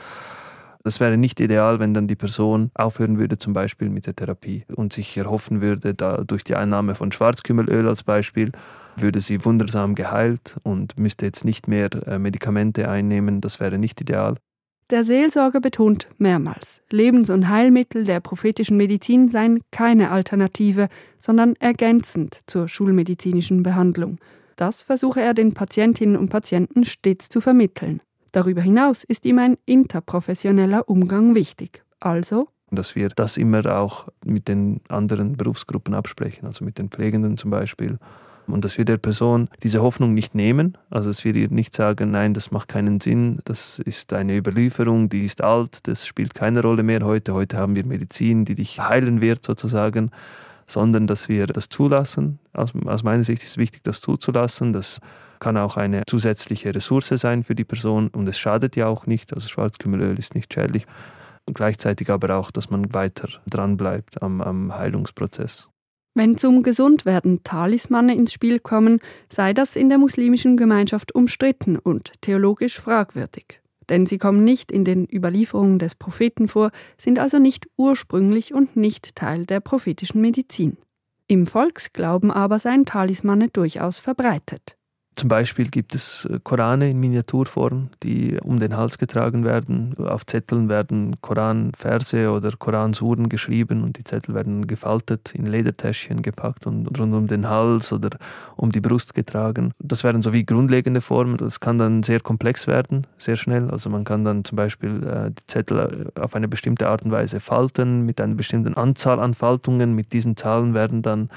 Das 0.85 1.01
wäre 1.01 1.17
nicht 1.17 1.41
ideal, 1.41 1.81
wenn 1.81 1.93
dann 1.93 2.07
die 2.07 2.17
Person 2.17 2.71
aufhören 2.75 3.19
würde, 3.19 3.39
zum 3.39 3.53
Beispiel 3.53 3.91
mit 3.91 4.07
der 4.07 4.17
Therapie 4.17 4.65
und 4.75 4.93
sich 4.93 5.17
erhoffen 5.17 5.61
würde, 5.61 5.95
da 5.95 6.19
durch 6.19 6.45
die 6.45 6.55
Einnahme 6.55 6.95
von 6.95 7.13
Schwarzkümmelöl 7.13 7.89
als 7.89 8.03
Beispiel, 8.05 8.53
würde 8.97 9.21
sie 9.21 9.45
wundersam 9.45 9.95
geheilt 9.95 10.57
und 10.63 10.99
müsste 10.99 11.27
jetzt 11.27 11.45
nicht 11.45 11.69
mehr 11.69 11.91
äh, 12.07 12.19
Medikamente 12.19 12.89
einnehmen. 12.89 13.41
Das 13.41 13.61
wäre 13.61 13.79
nicht 13.79 14.01
ideal. 14.01 14.37
Der 14.91 15.05
Seelsorger 15.05 15.61
betont 15.61 16.09
mehrmals, 16.17 16.81
Lebens- 16.91 17.29
und 17.29 17.51
Heilmittel 17.51 18.05
der 18.05 18.21
prophetischen 18.21 18.79
Medizin 18.79 19.31
seien 19.31 19.61
keine 19.71 20.11
Alternative, 20.11 20.89
sondern 21.19 21.55
ergänzend 21.57 22.39
zur 22.47 22.69
schulmedizinischen 22.69 23.63
Behandlung. 23.63 24.19
Das 24.57 24.83
versuche 24.83 25.21
er 25.21 25.35
den 25.35 25.53
Patientinnen 25.53 26.17
und 26.17 26.31
Patienten 26.31 26.85
stets 26.85 27.29
zu 27.29 27.43
vermitteln. 27.43 28.01
Darüber 28.33 28.61
hinaus 28.61 29.05
ist 29.05 29.25
ihm 29.25 29.39
ein 29.39 29.57
interprofessioneller 29.67 30.89
Umgang 30.89 31.35
wichtig. 31.35 31.83
Also 32.01 32.49
dass 32.71 32.95
wir 32.95 33.09
das 33.09 33.37
immer 33.37 33.65
auch 33.79 34.09
mit 34.25 34.49
den 34.49 34.81
anderen 34.89 35.37
Berufsgruppen 35.37 35.95
absprechen, 35.95 36.47
also 36.47 36.65
mit 36.65 36.79
den 36.79 36.91
Pflegenden 36.91 37.37
zum 37.39 37.51
Beispiel 37.51 37.99
und 38.47 38.65
dass 38.65 38.79
wir 38.79 38.85
der 38.85 38.97
Person 38.97 39.49
diese 39.63 39.83
Hoffnung 39.83 40.15
nicht 40.15 40.35
nehmen, 40.35 40.77
also 40.91 41.11
dass 41.11 41.25
wir 41.25 41.35
ihr 41.35 41.51
nicht 41.51 41.75
sagen, 41.75 42.11
nein, 42.11 42.35
das 42.35 42.51
macht 42.51 42.69
keinen 42.69 43.01
Sinn, 43.01 43.41
das 43.45 43.79
ist 43.79 44.13
eine 44.13 44.37
Überlieferung, 44.37 45.09
die 45.09 45.25
ist 45.25 45.43
alt, 45.43 45.87
das 45.87 46.07
spielt 46.07 46.35
keine 46.35 46.63
Rolle 46.63 46.83
mehr 46.83 47.05
heute, 47.05 47.35
heute 47.35 47.59
haben 47.59 47.77
wir 47.77 47.85
Medizin, 47.85 48.45
die 48.45 48.55
dich 48.55 48.81
heilen 48.81 49.21
wird 49.21 49.45
sozusagen, 49.45 50.11
sondern 50.67 51.07
dass 51.07 51.29
wir 51.29 51.47
das 51.47 51.69
zulassen. 51.69 52.39
Aus, 52.53 52.73
aus 52.87 53.03
meiner 53.03 53.25
Sicht 53.25 53.43
ist 53.43 53.51
es 53.51 53.59
wichtig, 53.59 53.83
das 53.85 54.01
zuzulassen, 54.01 54.73
das 54.73 55.01
kann 55.41 55.57
auch 55.57 55.77
eine 55.77 56.03
zusätzliche 56.07 56.75
Ressource 56.75 57.09
sein 57.09 57.43
für 57.43 57.55
die 57.55 57.65
Person 57.65 58.09
und 58.09 58.29
es 58.29 58.39
schadet 58.39 58.77
ja 58.77 58.87
auch 58.87 59.07
nicht, 59.07 59.33
also 59.33 59.49
Schwarzkümmelöl 59.49 60.19
ist 60.19 60.35
nicht 60.35 60.53
schädlich. 60.53 60.87
Und 61.47 61.55
gleichzeitig 61.55 62.11
aber 62.11 62.37
auch, 62.37 62.51
dass 62.51 62.69
man 62.69 62.93
weiter 62.93 63.29
dranbleibt 63.47 64.23
am, 64.23 64.43
am 64.43 64.75
Heilungsprozess. 64.75 65.69
Wenn 66.15 66.37
zum 66.37 66.63
Gesundwerden 66.63 67.43
Talismane 67.45 68.15
ins 68.15 68.33
Spiel 68.33 68.59
kommen, 68.59 69.01
sei 69.31 69.55
das 69.55 69.77
in 69.77 69.89
der 69.89 69.99
muslimischen 69.99 70.57
Gemeinschaft 70.57 71.15
umstritten 71.15 71.79
und 71.79 72.13
theologisch 72.21 72.79
fragwürdig. 72.81 73.61
Denn 73.89 74.05
sie 74.05 74.19
kommen 74.19 74.45
nicht 74.45 74.71
in 74.71 74.85
den 74.85 75.07
Überlieferungen 75.11 75.79
des 75.79 75.95
Propheten 75.95 76.49
vor, 76.49 76.71
sind 76.99 77.19
also 77.19 77.39
nicht 77.39 77.69
ursprünglich 77.77 78.53
und 78.53 78.77
nicht 78.77 79.15
Teil 79.17 79.47
der 79.47 79.61
prophetischen 79.61 80.21
Medizin. 80.21 80.77
Im 81.29 81.47
Volksglauben 81.47 82.31
aber 82.31 82.59
seien 82.59 82.85
Talismane 82.85 83.49
durchaus 83.49 83.99
verbreitet. 83.99 84.78
Zum 85.19 85.29
Beispiel 85.29 85.69
gibt 85.69 85.97
es 85.97 86.27
äh, 86.27 86.39
Korane 86.45 86.91
in 86.91 87.01
Miniaturform, 87.01 87.91
die 88.05 88.39
um 88.41 88.61
den 88.61 88.77
Hals 88.77 88.99
getragen 88.99 89.45
werden. 89.45 89.97
Auf 89.99 90.25
Zetteln 90.25 90.69
werden 90.69 91.21
Koranverse 91.21 92.31
oder 92.31 92.53
Koransuren 92.57 93.29
geschrieben 93.29 93.83
und 93.83 93.99
die 93.99 94.05
Zettel 94.05 94.37
werden 94.37 94.69
gefaltet, 94.69 95.35
in 95.35 95.47
Ledertäschchen 95.47 96.23
gepackt 96.23 96.69
und 96.69 96.97
rund 97.01 97.13
um 97.13 97.27
den 97.27 97.49
Hals 97.49 97.93
oder 97.93 98.17
um 98.55 98.71
die 98.71 98.81
Brust 98.81 99.13
getragen. 99.13 99.73
Das 99.81 100.05
wären 100.05 100.23
so 100.23 100.33
wie 100.33 100.47
grundlegende 100.47 101.01
Formen. 101.01 101.37
Das 101.37 101.59
kann 101.59 101.79
dann 101.79 102.05
sehr 102.05 102.21
komplex 102.21 102.69
werden, 102.69 103.05
sehr 103.19 103.37
schnell. 103.37 103.73
Also 103.73 103.91
man 103.91 104.05
kann 104.05 104.25
dann 104.25 104.45
zum 104.45 104.55
Beispiel 104.55 105.03
äh, 105.05 105.31
die 105.33 105.47
Zettel 105.49 106.13
äh, 106.17 106.21
auf 106.21 106.37
eine 106.37 106.47
bestimmte 106.47 106.89
Art 106.89 107.03
und 107.03 107.11
Weise 107.11 107.41
falten, 107.41 108.07
mit 108.07 108.21
einer 108.21 108.37
bestimmten 108.37 108.75
Anzahl 108.75 109.19
an 109.19 109.35
Faltungen. 109.35 109.97
Mit 109.97 110.13
diesen 110.13 110.37
Zahlen 110.37 110.75
werden 110.75 111.03
dann 111.03 111.29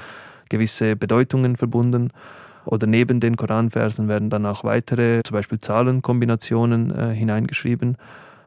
gewisse 0.49 0.95
Bedeutungen 0.95 1.55
verbunden. 1.55 2.11
Oder 2.65 2.87
neben 2.87 3.19
den 3.19 3.37
Koranversen 3.37 4.07
werden 4.07 4.29
dann 4.29 4.45
auch 4.45 4.63
weitere, 4.63 5.21
zum 5.23 5.35
Beispiel 5.35 5.59
Zahlenkombinationen 5.59 6.95
äh, 6.95 7.13
hineingeschrieben. 7.13 7.97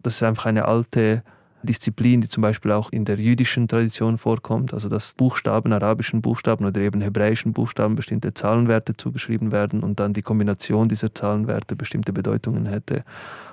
Das 0.02 0.16
ist 0.16 0.22
einfach 0.22 0.46
eine 0.46 0.66
alte 0.66 1.22
Disziplin, 1.64 2.20
die 2.20 2.28
zum 2.28 2.42
Beispiel 2.42 2.72
auch 2.72 2.90
in 2.92 3.04
der 3.04 3.16
jüdischen 3.16 3.68
Tradition 3.68 4.18
vorkommt, 4.18 4.74
also 4.74 4.88
dass 4.88 5.14
Buchstaben, 5.14 5.72
arabischen 5.72 6.22
Buchstaben 6.22 6.64
oder 6.64 6.80
eben 6.80 7.00
hebräischen 7.00 7.52
Buchstaben 7.52 7.96
bestimmte 7.96 8.34
Zahlenwerte 8.34 8.96
zugeschrieben 8.96 9.50
werden 9.50 9.82
und 9.82 9.98
dann 10.00 10.12
die 10.12 10.22
Kombination 10.22 10.88
dieser 10.88 11.14
Zahlenwerte 11.14 11.76
bestimmte 11.76 12.12
Bedeutungen 12.12 12.66
hätte. 12.66 13.04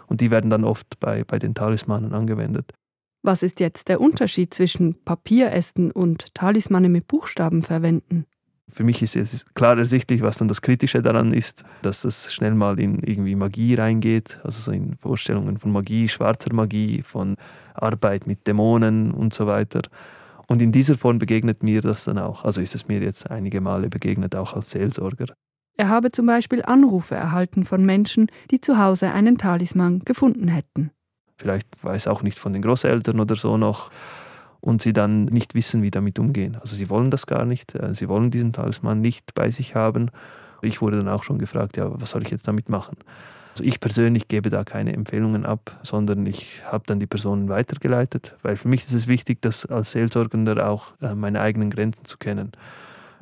Und 0.08 0.22
die 0.22 0.30
werden 0.30 0.50
dann 0.50 0.65
oft 0.65 1.00
bei, 1.00 1.24
bei 1.24 1.39
den 1.39 1.53
Talismanen 1.53 2.13
angewendet. 2.13 2.74
Was 3.24 3.44
ist 3.44 3.60
jetzt 3.60 3.88
der 3.88 4.01
Unterschied 4.01 4.53
zwischen 4.53 4.96
Papierästen 5.06 5.91
und 5.91 6.34
Talismane 6.34 6.89
mit 6.89 7.08
Buchstaben 7.08 7.62
verwenden? 7.62 8.25
Für 8.72 8.84
mich 8.84 9.01
ist 9.01 9.16
es 9.16 9.46
klar 9.54 9.78
ersichtlich, 9.78 10.22
was 10.22 10.38
dann 10.38 10.48
das 10.48 10.62
Kritische 10.62 11.01
daran 11.01 11.34
ist, 11.34 11.63
dass 11.82 12.04
es 12.06 12.34
schnell 12.34 12.54
mal 12.54 12.80
in 12.80 13.00
irgendwie 13.00 13.36
Magie 13.36 13.75
reingeht, 13.75 14.40
also 14.44 14.62
so 14.62 14.72
in 14.72 14.96
Vorstellungen 14.98 15.58
von 15.58 15.72
Magie, 15.72 16.08
schwarzer 16.08 16.54
Magie, 16.54 17.01
von 17.04 17.36
Arbeit 17.74 18.28
mit 18.28 18.48
Dämonen 18.48 19.12
und 19.12 19.34
so 19.34 19.48
weiter. 19.48 19.82
Und 20.48 20.62
in 20.62 20.72
dieser 20.72 20.98
Form 20.98 21.20
begegnet 21.20 21.63
mir 21.63 21.82
das 21.82 22.06
dann 22.06 22.18
auch. 22.18 22.44
Also 22.44 22.62
ist 22.62 22.75
es 22.75 22.88
mir 22.88 23.01
jetzt 23.01 23.30
einige 23.30 23.62
Male 23.62 23.90
begegnet, 23.90 24.36
auch 24.36 24.54
als 24.54 24.72
Seelsorger. 24.72 25.28
Er 25.78 25.90
habe 25.90 26.12
zum 26.12 26.25
Beispiel 26.25 26.62
Anrufe 26.63 27.16
erhalten 27.16 27.63
von 27.63 27.86
Menschen, 27.86 28.28
die 28.51 28.60
zu 28.62 28.78
Hause 28.78 29.12
einen 29.12 29.38
Talisman 29.38 30.00
gefunden 30.00 30.48
hätten. 30.48 30.92
Vielleicht 31.38 31.68
weiß 31.84 32.08
auch 32.08 32.22
nicht 32.22 32.38
von 32.38 32.54
den 32.54 32.62
Großeltern 32.62 33.20
oder 33.20 33.36
so 33.36 33.58
noch, 33.58 33.92
und 34.62 34.82
sie 34.82 34.94
dann 34.94 35.25
nicht 35.25 35.56
wissen, 35.56 35.82
wie 35.82 35.91
damit 35.91 36.20
umgehen. 36.20 36.58
Also 36.62 36.75
sie 36.75 36.89
wollen 36.89 37.12
das 37.12 37.25
gar 37.25 37.46
nicht, 37.46 37.75
äh, 37.75 37.94
sie 37.94 38.08
wollen 38.08 38.32
diesen 38.32 38.53
Talisman 38.53 39.01
nicht 39.01 39.34
bei 39.34 39.50
sich 39.50 39.75
haben. 39.75 40.12
Ich 40.62 40.82
wurde 40.82 41.00
dann 41.00 41.10
auch 41.10 41.24
schon 41.24 41.39
gefragt, 41.39 41.77
ja, 41.77 41.89
was 42.00 42.12
soll 42.12 42.22
ich 42.22 42.30
jetzt 42.30 42.48
damit 42.48 42.70
machen? 42.70 42.98
Also 43.51 43.65
ich 43.65 43.80
persönlich 43.80 44.27
gebe 44.27 44.50
da 44.50 44.63
keine 44.63 44.94
Empfehlungen 44.94 45.46
ab, 45.46 45.80
sondern 45.84 46.25
ich 46.25 46.62
habe 46.65 46.84
dann 46.88 47.00
die 47.00 47.08
Personen 47.08 47.50
weitergeleitet, 47.50 48.36
weil 48.44 48.56
für 48.56 48.70
mich 48.70 48.84
ist 48.84 48.94
es 48.94 49.08
wichtig, 49.08 49.41
das 49.41 49.65
als 49.65 49.91
Seelsorgender 49.91 50.70
auch 50.70 50.94
äh, 51.01 51.15
meine 51.15 51.41
eigenen 51.41 51.70
Grenzen 51.70 52.06
zu 52.06 52.18
kennen. 52.18 52.53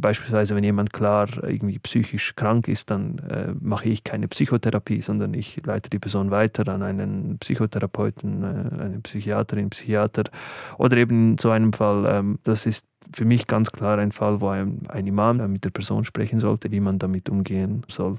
Beispielsweise, 0.02 0.56
wenn 0.56 0.64
jemand 0.64 0.94
klar 0.94 1.28
irgendwie 1.44 1.80
psychisch 1.80 2.36
krank 2.36 2.68
ist, 2.68 2.90
dann 2.90 3.20
äh, 3.20 3.54
mache 3.60 3.90
ich 3.90 4.04
keine 4.04 4.28
Psychotherapie, 4.28 5.02
sondern 5.02 5.34
ich 5.34 5.62
leite 5.66 5.90
die 5.90 6.00
Person 6.00 6.32
weiter 6.32 6.68
an 6.68 6.84
einen 6.84 7.38
Psychotherapeuten, 7.40 8.44
äh, 8.44 8.82
eine 8.82 9.00
Psychiaterin, 9.02 9.70
Psychiater. 9.70 10.24
Oder 10.78 10.98
eben 10.98 11.32
in 11.32 11.38
so 11.38 11.50
einem 11.50 11.74
Fall, 11.74 12.06
ähm, 12.10 12.40
das 12.44 12.66
ist 12.66 12.86
für 13.14 13.26
mich 13.26 13.48
ganz 13.48 13.72
klar 13.72 13.98
ein 13.98 14.12
Fall, 14.12 14.42
wo 14.42 14.48
ein, 14.50 14.82
ein 14.88 15.08
Imam 15.08 15.38
mit 15.52 15.66
der 15.66 15.72
Person 15.72 16.04
sprechen 16.04 16.40
sollte, 16.40 16.72
wie 16.72 16.80
man 16.80 17.00
damit 17.00 17.30
umgehen 17.30 17.84
soll. 17.90 18.18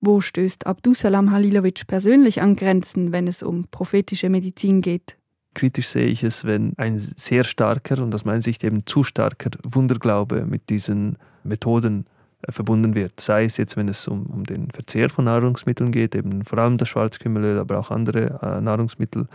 Wo 0.00 0.20
stößt 0.20 0.66
Abdusalam 0.66 1.30
Halilovic 1.30 1.86
persönlich 1.86 2.42
an 2.42 2.56
Grenzen, 2.56 3.12
wenn 3.12 3.28
es 3.28 3.42
um 3.42 3.66
prophetische 3.70 4.28
Medizin 4.30 4.80
geht? 4.80 5.16
Kritisch 5.54 5.88
sehe 5.88 6.06
ich 6.06 6.22
es, 6.22 6.44
wenn 6.44 6.72
ein 6.78 6.98
sehr 6.98 7.44
starker 7.44 8.02
und 8.02 8.14
aus 8.14 8.24
meiner 8.24 8.40
Sicht 8.40 8.64
eben 8.64 8.86
zu 8.86 9.04
starker 9.04 9.50
Wunderglaube 9.62 10.46
mit 10.46 10.70
diesen 10.70 11.16
Methoden 11.44 12.06
äh, 12.42 12.52
verbunden 12.52 12.94
wird. 12.94 13.20
Sei 13.20 13.44
es 13.44 13.56
jetzt, 13.56 13.76
wenn 13.76 13.88
es 13.88 14.08
um, 14.08 14.26
um 14.26 14.44
den 14.44 14.70
Verzehr 14.70 15.10
von 15.10 15.26
Nahrungsmitteln 15.26 15.92
geht, 15.92 16.14
eben 16.14 16.44
vor 16.44 16.58
allem 16.58 16.78
das 16.78 16.88
Schwarzkümmelöl, 16.88 17.58
aber 17.58 17.78
auch 17.78 17.90
andere 17.90 18.40
äh, 18.42 18.60
Nahrungsmittel, 18.60 19.26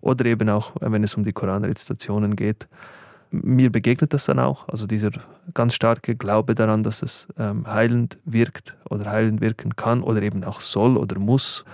oder 0.00 0.24
eben 0.26 0.48
auch, 0.48 0.74
äh, 0.76 0.90
wenn 0.90 1.04
es 1.04 1.14
um 1.14 1.24
die 1.24 1.32
Koranrezitationen 1.32 2.34
geht. 2.34 2.68
Mir 3.30 3.70
begegnet 3.70 4.12
das 4.12 4.26
dann 4.26 4.38
auch, 4.38 4.68
also 4.68 4.86
dieser 4.86 5.10
ganz 5.54 5.74
starke 5.74 6.16
Glaube 6.16 6.54
daran, 6.54 6.82
dass 6.82 7.02
es 7.02 7.28
ähm, 7.38 7.66
heilend 7.66 8.18
wirkt 8.26 8.76
oder 8.90 9.10
heilend 9.10 9.40
wirken 9.40 9.74
kann 9.74 10.02
oder 10.02 10.20
eben 10.22 10.44
auch 10.44 10.60
soll 10.60 10.98
oder 10.98 11.18
muss. 11.18 11.64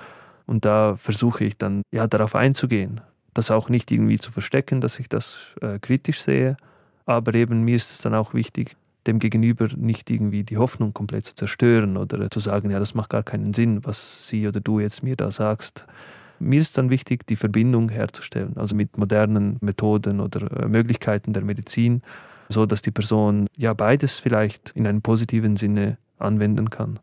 Und 0.47 0.65
da 0.65 0.97
versuche 0.97 1.45
ich 1.45 1.59
dann 1.59 1.83
ja 1.91 2.07
darauf 2.07 2.35
einzugehen 2.35 3.01
das 3.39 3.51
auch 3.51 3.69
nicht 3.69 3.91
irgendwie 3.91 4.19
zu 4.19 4.33
verstecken, 4.33 4.81
dass 4.81 4.99
ich 4.99 5.09
das 5.09 5.39
äh, 5.61 5.79
kritisch 5.79 6.21
sehe. 6.21 6.57
Aber 7.07 7.35
eben 7.35 7.63
mir 7.63 7.77
ist 7.77 7.91
es 7.91 7.99
dann 7.99 8.15
auch 8.15 8.35
wichtig, 8.35 8.77
dem 9.07 9.19
Gegenüber 9.19 9.69
nicht 9.77 10.11
irgendwie 10.11 10.43
die 10.43 10.59
Hoffnung 10.59 10.93
komplett 10.93 11.25
zu 11.25 11.35
zerstören 11.35 11.97
oder 11.97 12.31
zu 12.31 12.41
sagen, 12.41 12.71
ja, 12.71 12.79
das 12.79 12.95
macht 12.95 13.11
gar 13.11 13.23
keinen 13.23 13.55
Sinn, 13.55 13.85
was 13.85 14.29
sie 14.29 14.47
oder 14.47 14.61
du 14.61 14.81
jetzt 14.81 15.03
mir 15.03 15.17
da 15.17 15.31
sagst. 15.31 15.87
Mir 16.41 16.61
ist 16.61 16.77
dann 16.77 16.91
wichtig, 16.91 17.27
die 17.27 17.37
Verbindung 17.37 17.89
herzustellen, 17.89 18.57
also 18.57 18.77
mit 18.77 18.99
modernen 18.99 19.57
Methoden 19.61 20.21
oder 20.21 20.65
äh, 20.65 20.69
Möglichkeiten 20.69 21.33
der 21.33 21.43
Medizin, 21.43 22.03
so 22.49 22.67
dass 22.67 22.83
die 22.83 22.91
Person 22.91 23.47
ja 23.57 23.73
beides 23.73 24.19
vielleicht 24.19 24.73
in 24.75 24.87
einem 24.87 25.01
positiven 25.01 25.57
Sinne 25.57 25.97
anwenden 26.19 26.71
kann. 26.71 27.01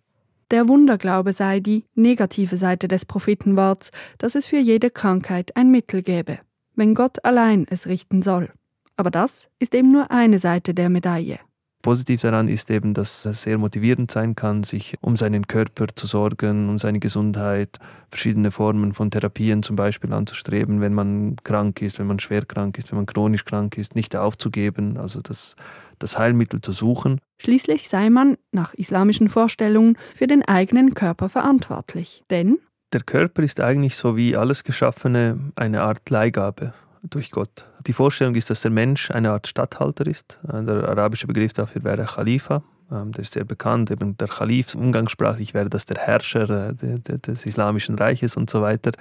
Der 0.51 0.67
Wunderglaube 0.67 1.33
sei 1.33 1.59
die 1.59 1.85
negative 1.95 2.57
Seite 2.57 2.87
des 2.87 3.05
Prophetenworts, 3.05 3.91
dass 4.19 4.35
es 4.35 4.45
für 4.45 4.59
jede 4.59 4.91
Krankheit 4.91 5.55
ein 5.57 5.71
Mittel 5.71 6.03
gäbe, 6.03 6.37
wenn 6.75 6.93
Gott 6.93 7.25
allein 7.25 7.65
es 7.67 7.87
richten 7.87 8.21
soll. 8.21 8.51
Aber 8.95 9.09
das 9.09 9.47
ist 9.57 9.73
eben 9.73 9.91
nur 9.91 10.11
eine 10.11 10.37
Seite 10.37 10.75
der 10.75 10.89
Medaille. 10.89 11.39
Positiv 11.81 12.21
daran 12.21 12.47
ist 12.47 12.71
eben, 12.71 12.93
dass 12.93 13.25
es 13.25 13.43
sehr 13.43 13.57
motivierend 13.57 14.09
sein 14.09 14.35
kann, 14.35 14.63
sich 14.63 14.95
um 15.01 15.17
seinen 15.17 15.47
Körper 15.47 15.87
zu 15.93 16.07
sorgen, 16.07 16.69
um 16.69 16.79
seine 16.79 16.99
Gesundheit, 16.99 17.77
verschiedene 18.09 18.49
Formen 18.49 18.93
von 18.93 19.11
Therapien 19.11 19.61
zum 19.61 19.75
Beispiel 19.75 20.11
anzustreben, 20.13 20.81
wenn 20.81 20.93
man 20.93 21.35
krank 21.43 21.81
ist, 21.81 21.99
wenn 21.99 22.07
man 22.07 22.19
schwer 22.19 22.45
krank 22.45 22.77
ist, 22.79 22.91
wenn 22.91 22.97
man 22.97 23.05
chronisch 23.05 23.45
krank 23.45 23.77
ist, 23.77 23.93
nicht 23.95 24.15
aufzugeben, 24.15 24.97
also 24.97 25.21
das, 25.21 25.55
das 25.99 26.17
Heilmittel 26.17 26.61
zu 26.61 26.71
suchen. 26.71 27.19
Schließlich 27.37 27.89
sei 27.89 28.09
man 28.09 28.37
nach 28.51 28.73
islamischen 28.73 29.29
Vorstellungen 29.29 29.97
für 30.15 30.27
den 30.27 30.43
eigenen 30.43 30.93
Körper 30.93 31.29
verantwortlich. 31.29 32.23
Denn 32.29 32.59
der 32.93 33.01
Körper 33.01 33.43
ist 33.43 33.59
eigentlich 33.59 33.97
so 33.97 34.15
wie 34.15 34.37
alles 34.37 34.63
Geschaffene 34.63 35.51
eine 35.55 35.81
Art 35.81 36.09
Leihgabe 36.09 36.73
durch 37.03 37.31
Gott. 37.31 37.65
Die 37.87 37.93
Vorstellung 37.93 38.35
ist, 38.35 38.49
dass 38.49 38.61
der 38.61 38.71
Mensch 38.71 39.11
eine 39.11 39.31
Art 39.31 39.47
Statthalter 39.47 40.07
ist. 40.07 40.39
Äh, 40.47 40.63
der 40.63 40.87
arabische 40.87 41.27
Begriff 41.27 41.53
dafür 41.53 41.83
wäre 41.83 42.05
Khalifa. 42.05 42.63
Ähm, 42.91 43.11
der 43.11 43.23
ist 43.23 43.33
sehr 43.33 43.43
bekannt. 43.43 43.91
Eben 43.91 44.17
der 44.17 44.27
Khalif, 44.27 44.75
umgangssprachlich 44.75 45.53
wäre 45.53 45.69
das 45.69 45.85
der 45.85 45.97
Herrscher 45.97 46.69
äh, 46.69 47.19
des 47.19 47.45
Islamischen 47.45 47.95
Reiches 47.95 48.37
und 48.37 48.49
so 48.49 48.61
weiter. 48.61 48.91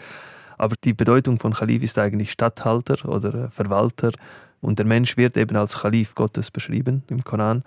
Aber 0.56 0.74
die 0.84 0.92
Bedeutung 0.92 1.38
von 1.38 1.52
Khalif 1.52 1.82
ist 1.82 1.98
eigentlich 1.98 2.32
Statthalter 2.32 3.08
oder 3.08 3.50
Verwalter. 3.50 4.12
Und 4.64 4.78
der 4.78 4.86
Mensch 4.86 5.16
wird 5.16 5.36
eben 5.36 5.56
als 5.56 5.80
Khalif 5.80 6.14
Gottes 6.14 6.50
beschrieben 6.50 7.02
im 7.08 7.22
Koran. 7.22 7.62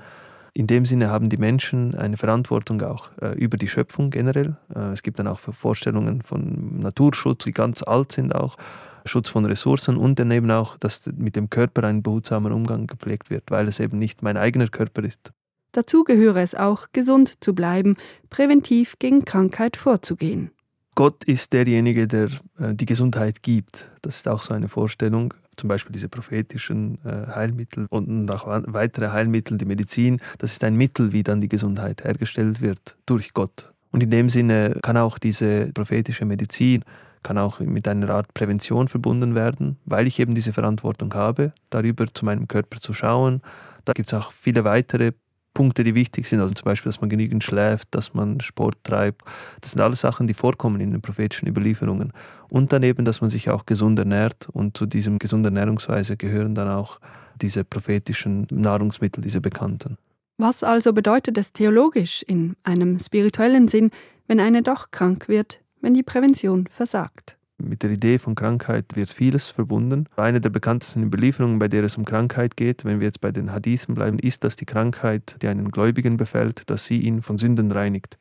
In 0.54 0.66
dem 0.66 0.88
Sinne 0.88 1.12
haben 1.12 1.30
die 1.30 1.38
Menschen 1.38 1.94
eine 1.94 2.18
Verantwortung 2.18 2.82
auch 2.82 3.12
äh, 3.22 3.38
über 3.38 3.58
die 3.58 3.68
Schöpfung 3.68 4.10
generell. 4.10 4.58
Äh, 4.74 4.94
es 4.94 5.04
gibt 5.04 5.20
dann 5.20 5.27
auch 5.27 5.39
Vorstellungen 5.39 6.24
von 6.24 6.80
Naturschutz, 6.80 7.44
die 7.44 7.51
ganz 7.51 7.84
alt 7.84 8.12
sind 8.12 8.34
auch. 8.34 8.58
Schutz 9.06 9.30
von 9.30 9.46
Ressourcen 9.46 9.96
und 9.96 10.18
dann 10.18 10.32
eben 10.32 10.50
auch, 10.50 10.75
dass 10.77 11.06
mit 11.16 11.36
dem 11.36 11.50
Körper 11.50 11.84
ein 11.84 12.01
behutsamer 12.01 12.51
Umgang 12.51 12.88
gepflegt 12.88 13.30
wird, 13.30 13.51
weil 13.51 13.68
es 13.68 13.80
eben 13.80 14.00
nicht 14.00 14.24
mein 14.24 14.36
eigener 14.36 14.68
Körper 14.68 15.04
ist. 15.04 15.32
Dazu 15.74 16.04
gehöre 16.04 16.38
es 16.38 16.56
auch, 16.56 16.88
gesund 16.94 17.36
zu 17.42 17.54
bleiben, 17.54 17.96
präventiv 18.32 18.98
gegen 18.98 19.24
Krankheit 19.24 19.77
vorzugehen. 19.77 20.50
Gott 20.96 21.24
ist 21.25 21.54
derjenige, 21.54 22.08
der 22.08 22.30
äh, 22.60 22.74
die 22.74 22.88
Gesundheit 22.88 23.44
gibt. 23.44 23.88
Das 24.01 24.16
ist 24.16 24.27
auch 24.27 24.42
so 24.42 24.56
eine 24.56 24.68
Vorstellung. 24.68 25.36
Zum 25.58 25.68
Beispiel 25.68 25.92
diese 25.92 26.08
prophetischen 26.08 27.00
äh, 27.04 27.28
Heilmittel 27.34 27.88
und 27.90 28.30
auch 28.32 28.46
weitere 28.48 29.10
Heilmittel, 29.10 29.58
die 29.58 29.66
Medizin. 29.66 30.20
Das 30.38 30.54
ist 30.54 30.64
ein 30.64 30.76
Mittel, 30.76 31.12
wie 31.12 31.24
dann 31.24 31.42
die 31.42 31.50
Gesundheit 31.50 32.04
hergestellt 32.04 32.62
wird 32.62 32.96
durch 33.06 33.34
Gott. 33.34 33.70
Und 33.92 34.04
in 34.04 34.12
dem 34.12 34.30
Sinne 34.30 34.78
kann 34.82 34.98
auch 34.98 35.18
diese 35.18 35.72
prophetische 35.74 36.26
Medizin 36.26 36.84
kann 37.24 37.38
auch 37.38 37.60
mit 37.60 37.88
einer 37.88 38.10
Art 38.10 38.34
Prävention 38.34 38.88
verbunden 38.88 39.36
werden, 39.36 39.78
weil 39.86 40.08
ich 40.08 40.20
eben 40.20 40.34
diese 40.34 40.54
Verantwortung 40.54 41.14
habe, 41.14 41.52
darüber 41.70 42.06
zu 42.08 42.24
meinem 42.24 42.48
Körper 42.48 42.80
zu 42.80 42.94
schauen. 42.94 43.42
Da 43.84 43.92
gibt 43.94 44.08
es 44.08 44.14
auch 44.14 44.32
viele 44.32 44.64
weitere 44.64 45.12
Punkte, 45.58 45.84
die 45.84 45.96
wichtig 45.96 46.28
sind, 46.28 46.40
also 46.40 46.54
zum 46.54 46.66
Beispiel, 46.66 46.92
dass 46.92 47.02
man 47.02 47.10
genügend 47.10 47.44
schläft, 47.44 47.88
dass 47.90 48.14
man 48.14 48.40
Sport 48.42 48.76
treibt. 48.84 49.24
Das 49.60 49.72
sind 49.72 49.82
alles 49.82 50.02
Sachen, 50.02 50.28
die 50.28 50.36
vorkommen 50.36 50.80
in 50.80 50.92
den 50.92 51.02
prophetischen 51.02 51.48
Überlieferungen. 51.48 52.14
Und 52.48 52.72
dann 52.74 52.84
eben, 52.84 53.06
dass 53.06 53.22
man 53.22 53.32
sich 53.32 53.50
auch 53.50 53.66
gesund 53.66 53.98
ernährt 53.98 54.48
und 54.54 54.78
zu 54.78 54.86
diesem 54.86 55.18
gesunden 55.18 55.58
Ernährungsweise 55.58 56.16
gehören 56.16 56.54
dann 56.54 56.70
auch 56.70 57.00
diese 57.42 57.64
prophetischen 57.64 58.46
Nahrungsmittel, 58.52 59.24
diese 59.24 59.42
bekannten. 59.42 59.98
Was 60.38 60.62
also 60.62 60.94
bedeutet 60.94 61.40
es 61.40 61.54
theologisch 61.54 62.22
in 62.22 62.56
einem 62.62 63.00
spirituellen 63.00 63.68
Sinn, 63.68 63.90
wenn 64.28 64.40
eine 64.40 64.62
doch 64.62 64.92
krank 64.92 65.28
wird, 65.28 65.60
wenn 65.82 65.96
die 65.96 66.04
Prävention 66.04 66.68
versagt. 66.68 67.37
Mit 67.60 67.82
der 67.82 67.90
Idee 67.90 68.20
von 68.20 68.36
Krankheit 68.36 68.96
wird 68.96 69.10
vieles 69.10 69.50
verbunden. 69.50 70.08
Eine 70.16 70.40
der 70.40 70.50
bekanntesten 70.52 71.04
Überlieferungen, 71.04 71.58
bei 71.58 71.68
der 71.68 71.84
es 71.84 71.98
um 71.98 72.06
Krankheit 72.06 72.56
geht, 72.56 72.86
wenn 72.86 73.00
wir 73.00 73.08
jetzt 73.08 73.20
bei 73.20 73.32
den 73.32 73.52
Hadithen 73.52 73.96
bleiben, 73.96 74.20
ist, 74.20 74.44
dass 74.44 74.56
die 74.56 74.66
Krankheit, 74.66 75.38
die 75.42 75.48
einen 75.48 75.72
Gläubigen 75.72 76.18
befällt, 76.18 76.70
dass 76.70 76.86
sie 76.86 77.00
ihn 77.00 77.24
von 77.24 77.38
Sünden 77.40 77.72
reinigt. 77.72 78.18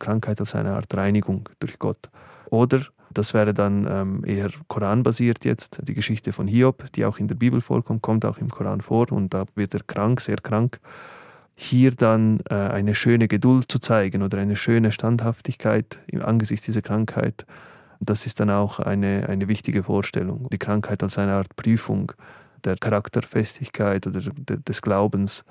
Krankheit 0.00 0.40
als 0.40 0.56
eine 0.56 0.74
Art 0.74 0.92
Reinigung 0.94 1.48
durch 1.60 1.78
Gott. 1.78 2.10
Oder 2.50 2.80
das 3.12 3.32
wäre 3.32 3.54
dann 3.54 3.86
ähm, 3.88 4.24
eher 4.26 4.50
Koranbasiert 4.66 5.44
jetzt. 5.44 5.78
Die 5.84 5.94
Geschichte 5.94 6.32
von 6.32 6.48
Hiob, 6.48 6.90
die 6.92 7.04
auch 7.04 7.18
in 7.20 7.28
der 7.28 7.36
Bibel 7.36 7.60
vorkommt, 7.60 8.02
kommt 8.02 8.24
auch 8.24 8.38
im 8.38 8.50
Koran 8.50 8.80
vor 8.80 9.12
und 9.12 9.32
da 9.32 9.44
wird 9.54 9.74
er 9.74 9.80
krank, 9.86 10.20
sehr 10.20 10.36
krank 10.36 10.80
hier 11.56 11.92
dann 11.92 12.40
äh, 12.50 12.54
eine 12.54 12.94
schöne 12.94 13.28
Geduld 13.28 13.70
zu 13.70 13.78
zeigen 13.78 14.22
oder 14.22 14.38
eine 14.38 14.56
schöne 14.56 14.92
Standhaftigkeit 14.92 16.00
angesichts 16.20 16.66
dieser 16.66 16.82
Krankheit, 16.82 17.46
das 18.00 18.26
ist 18.26 18.40
dann 18.40 18.50
auch 18.50 18.78
eine, 18.80 19.28
eine 19.28 19.48
wichtige 19.48 19.84
Vorstellung. 19.84 20.48
Die 20.50 20.58
Krankheit 20.58 21.02
als 21.02 21.18
eine 21.18 21.32
Art 21.32 21.54
Prüfung 21.56 22.12
der 22.64 22.76
Charakterfestigkeit 22.76 24.06
oder 24.06 24.20
des 24.20 24.82
Glaubens, 24.82 25.44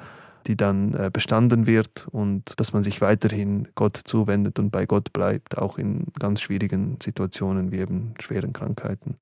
die 0.48 0.58
dann 0.58 0.94
äh, 0.94 1.10
bestanden 1.12 1.68
wird 1.68 2.08
und 2.12 2.60
dass 2.60 2.74
man 2.74 2.84
sich 2.84 3.02
weiterhin 3.02 3.68
Gott 3.76 3.98
zuwendet 4.04 4.60
und 4.60 4.72
bei 4.72 4.86
Gott 4.86 5.14
bleibt, 5.14 5.58
auch 5.58 5.78
in 5.78 6.08
ganz 6.20 6.42
schwierigen 6.42 6.98
Situationen 7.02 7.72
wie 7.72 7.78
eben 7.78 8.14
schweren 8.20 8.54
Krankheiten. 8.54 9.16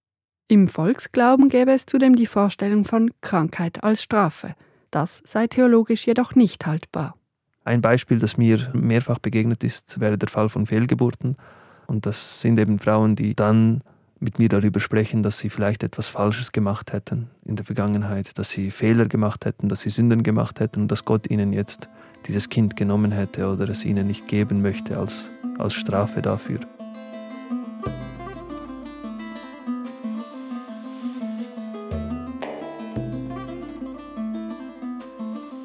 Im 0.48 0.68
Volksglauben 0.68 1.50
gäbe 1.50 1.72
es 1.72 1.86
zudem 1.86 2.16
die 2.16 2.26
Vorstellung 2.26 2.84
von 2.84 3.12
Krankheit 3.22 3.84
als 3.84 4.04
Strafe. 4.04 4.56
Das 4.90 5.22
sei 5.24 5.48
theologisch 5.48 6.06
jedoch 6.06 6.36
nicht 6.36 6.66
haltbar. 6.66 7.16
Ein 7.64 7.82
Beispiel, 7.82 8.20
das 8.20 8.38
mir 8.38 8.70
mehrfach 8.74 9.20
begegnet 9.20 9.64
ist, 9.64 10.00
wäre 10.00 10.18
der 10.18 10.28
Fall 10.28 10.50
von 10.50 10.66
Fehlgeburten. 10.66 11.38
Und 11.92 12.06
das 12.06 12.40
sind 12.40 12.58
eben 12.58 12.80
Frauen, 12.80 13.18
die 13.18 13.36
dann 13.36 13.82
mit 14.22 14.40
mir 14.40 14.48
darüber 14.48 14.80
sprechen, 14.80 15.24
dass 15.24 15.40
sie 15.40 15.50
vielleicht 15.50 15.84
etwas 15.84 16.08
Falsches 16.08 16.54
gemacht 16.54 16.94
hätten 16.94 17.30
in 17.44 17.58
der 17.58 17.66
Vergangenheit, 17.66 18.38
dass 18.38 18.50
sie 18.50 18.72
Fehler 18.72 19.08
gemacht 19.08 19.44
hätten, 19.44 19.68
dass 19.68 19.82
sie 19.82 19.90
Sünden 19.90 20.24
gemacht 20.24 20.62
hätten 20.62 20.84
und 20.84 20.88
dass 20.90 21.04
Gott 21.04 21.30
ihnen 21.30 21.52
jetzt 21.52 21.90
dieses 22.28 22.48
Kind 22.48 22.78
genommen 22.78 23.12
hätte 23.12 23.46
oder 23.52 23.68
es 23.68 23.84
ihnen 23.84 24.08
nicht 24.08 24.30
geben 24.30 24.62
möchte 24.62 24.98
als, 24.98 25.30
als 25.58 25.74
Strafe 25.74 26.22
dafür. 26.22 26.62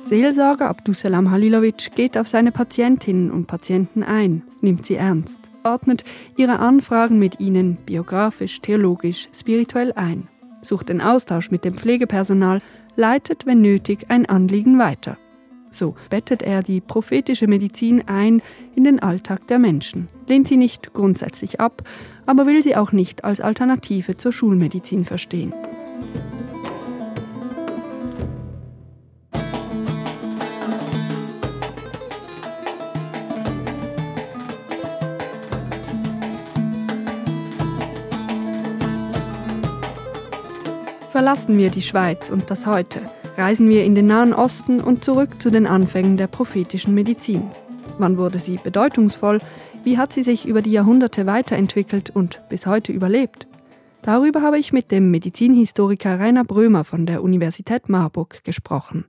Seelsorger 0.00 0.70
Abdusalam 0.70 1.30
Halilovic 1.30 1.94
geht 1.94 2.18
auf 2.18 2.26
seine 2.26 2.50
Patientinnen 2.50 3.30
und 3.30 3.46
Patienten 3.46 4.02
ein, 4.02 4.42
nimmt 4.60 4.86
sie 4.86 4.96
ernst, 4.96 5.38
ordnet 5.66 6.04
ihre 6.36 6.60
Anfragen 6.60 7.18
mit 7.18 7.40
ihnen 7.40 7.76
biografisch, 7.76 8.60
theologisch, 8.62 9.28
spirituell 9.34 9.92
ein, 9.92 10.28
sucht 10.62 10.88
den 10.88 11.00
Austausch 11.00 11.50
mit 11.50 11.64
dem 11.64 11.74
Pflegepersonal, 11.74 12.60
leitet, 12.96 13.44
wenn 13.44 13.60
nötig, 13.60 14.06
ein 14.08 14.26
Anliegen 14.26 14.78
weiter. 14.78 15.18
So 15.70 15.94
bettet 16.08 16.42
er 16.42 16.62
die 16.62 16.80
prophetische 16.80 17.46
Medizin 17.46 18.04
ein 18.06 18.40
in 18.74 18.84
den 18.84 19.00
Alltag 19.00 19.46
der 19.48 19.58
Menschen, 19.58 20.08
lehnt 20.26 20.48
sie 20.48 20.56
nicht 20.56 20.94
grundsätzlich 20.94 21.60
ab, 21.60 21.82
aber 22.24 22.46
will 22.46 22.62
sie 22.62 22.76
auch 22.76 22.92
nicht 22.92 23.24
als 23.24 23.40
Alternative 23.40 24.14
zur 24.14 24.32
Schulmedizin 24.32 25.04
verstehen. 25.04 25.52
Verlassen 41.16 41.56
wir 41.56 41.70
die 41.70 41.80
Schweiz 41.80 42.28
und 42.28 42.50
das 42.50 42.66
Heute, 42.66 43.00
reisen 43.38 43.70
wir 43.70 43.84
in 43.86 43.94
den 43.94 44.04
Nahen 44.04 44.34
Osten 44.34 44.82
und 44.82 45.02
zurück 45.02 45.40
zu 45.40 45.50
den 45.50 45.66
Anfängen 45.66 46.18
der 46.18 46.26
prophetischen 46.26 46.92
Medizin. 46.92 47.42
Wann 47.96 48.18
wurde 48.18 48.38
sie 48.38 48.58
bedeutungsvoll? 48.58 49.40
Wie 49.82 49.96
hat 49.96 50.12
sie 50.12 50.22
sich 50.22 50.44
über 50.44 50.60
die 50.60 50.72
Jahrhunderte 50.72 51.24
weiterentwickelt 51.24 52.10
und 52.10 52.42
bis 52.50 52.66
heute 52.66 52.92
überlebt? 52.92 53.46
Darüber 54.02 54.42
habe 54.42 54.58
ich 54.58 54.74
mit 54.74 54.90
dem 54.90 55.10
Medizinhistoriker 55.10 56.20
Rainer 56.20 56.44
Brömer 56.44 56.84
von 56.84 57.06
der 57.06 57.22
Universität 57.22 57.88
Marburg 57.88 58.44
gesprochen. 58.44 59.06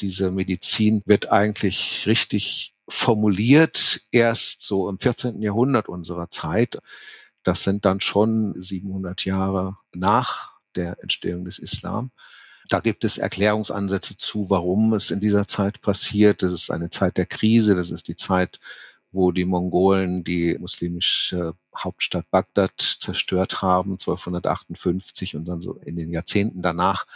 Diese 0.00 0.30
Medizin 0.30 1.02
wird 1.04 1.30
eigentlich 1.30 2.04
richtig 2.06 2.72
formuliert 2.88 4.00
erst 4.10 4.62
so 4.62 4.88
im 4.88 4.98
14. 4.98 5.42
Jahrhundert 5.42 5.90
unserer 5.90 6.30
Zeit. 6.30 6.78
Das 7.42 7.62
sind 7.62 7.84
dann 7.84 8.00
schon 8.00 8.54
700 8.58 9.26
Jahre 9.26 9.76
nach 9.92 10.51
der 10.76 10.98
Entstehung 11.02 11.44
des 11.44 11.58
Islam. 11.58 12.10
Da 12.68 12.80
gibt 12.80 13.04
es 13.04 13.18
Erklärungsansätze 13.18 14.16
zu, 14.16 14.48
warum 14.48 14.94
es 14.94 15.10
in 15.10 15.20
dieser 15.20 15.46
Zeit 15.46 15.80
passiert. 15.82 16.42
Das 16.42 16.52
ist 16.52 16.70
eine 16.70 16.90
Zeit 16.90 17.16
der 17.16 17.26
Krise, 17.26 17.74
das 17.74 17.90
ist 17.90 18.08
die 18.08 18.16
Zeit, 18.16 18.60
wo 19.10 19.30
die 19.32 19.44
Mongolen 19.44 20.24
die 20.24 20.56
muslimische 20.58 21.54
Hauptstadt 21.76 22.30
Bagdad 22.30 22.72
zerstört 22.78 23.60
haben, 23.62 23.92
1258 23.92 25.36
und 25.36 25.46
dann 25.46 25.60
so 25.60 25.74
in 25.84 25.96
den 25.96 26.10
Jahrzehnten 26.10 26.62
danach 26.62 27.06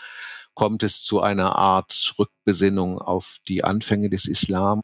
kommt 0.56 0.82
es 0.82 1.02
zu 1.02 1.20
einer 1.20 1.54
Art 1.56 2.14
Rückbesinnung 2.18 2.98
auf 2.98 3.38
die 3.46 3.62
Anfänge 3.62 4.08
des 4.08 4.26
Islam. 4.26 4.80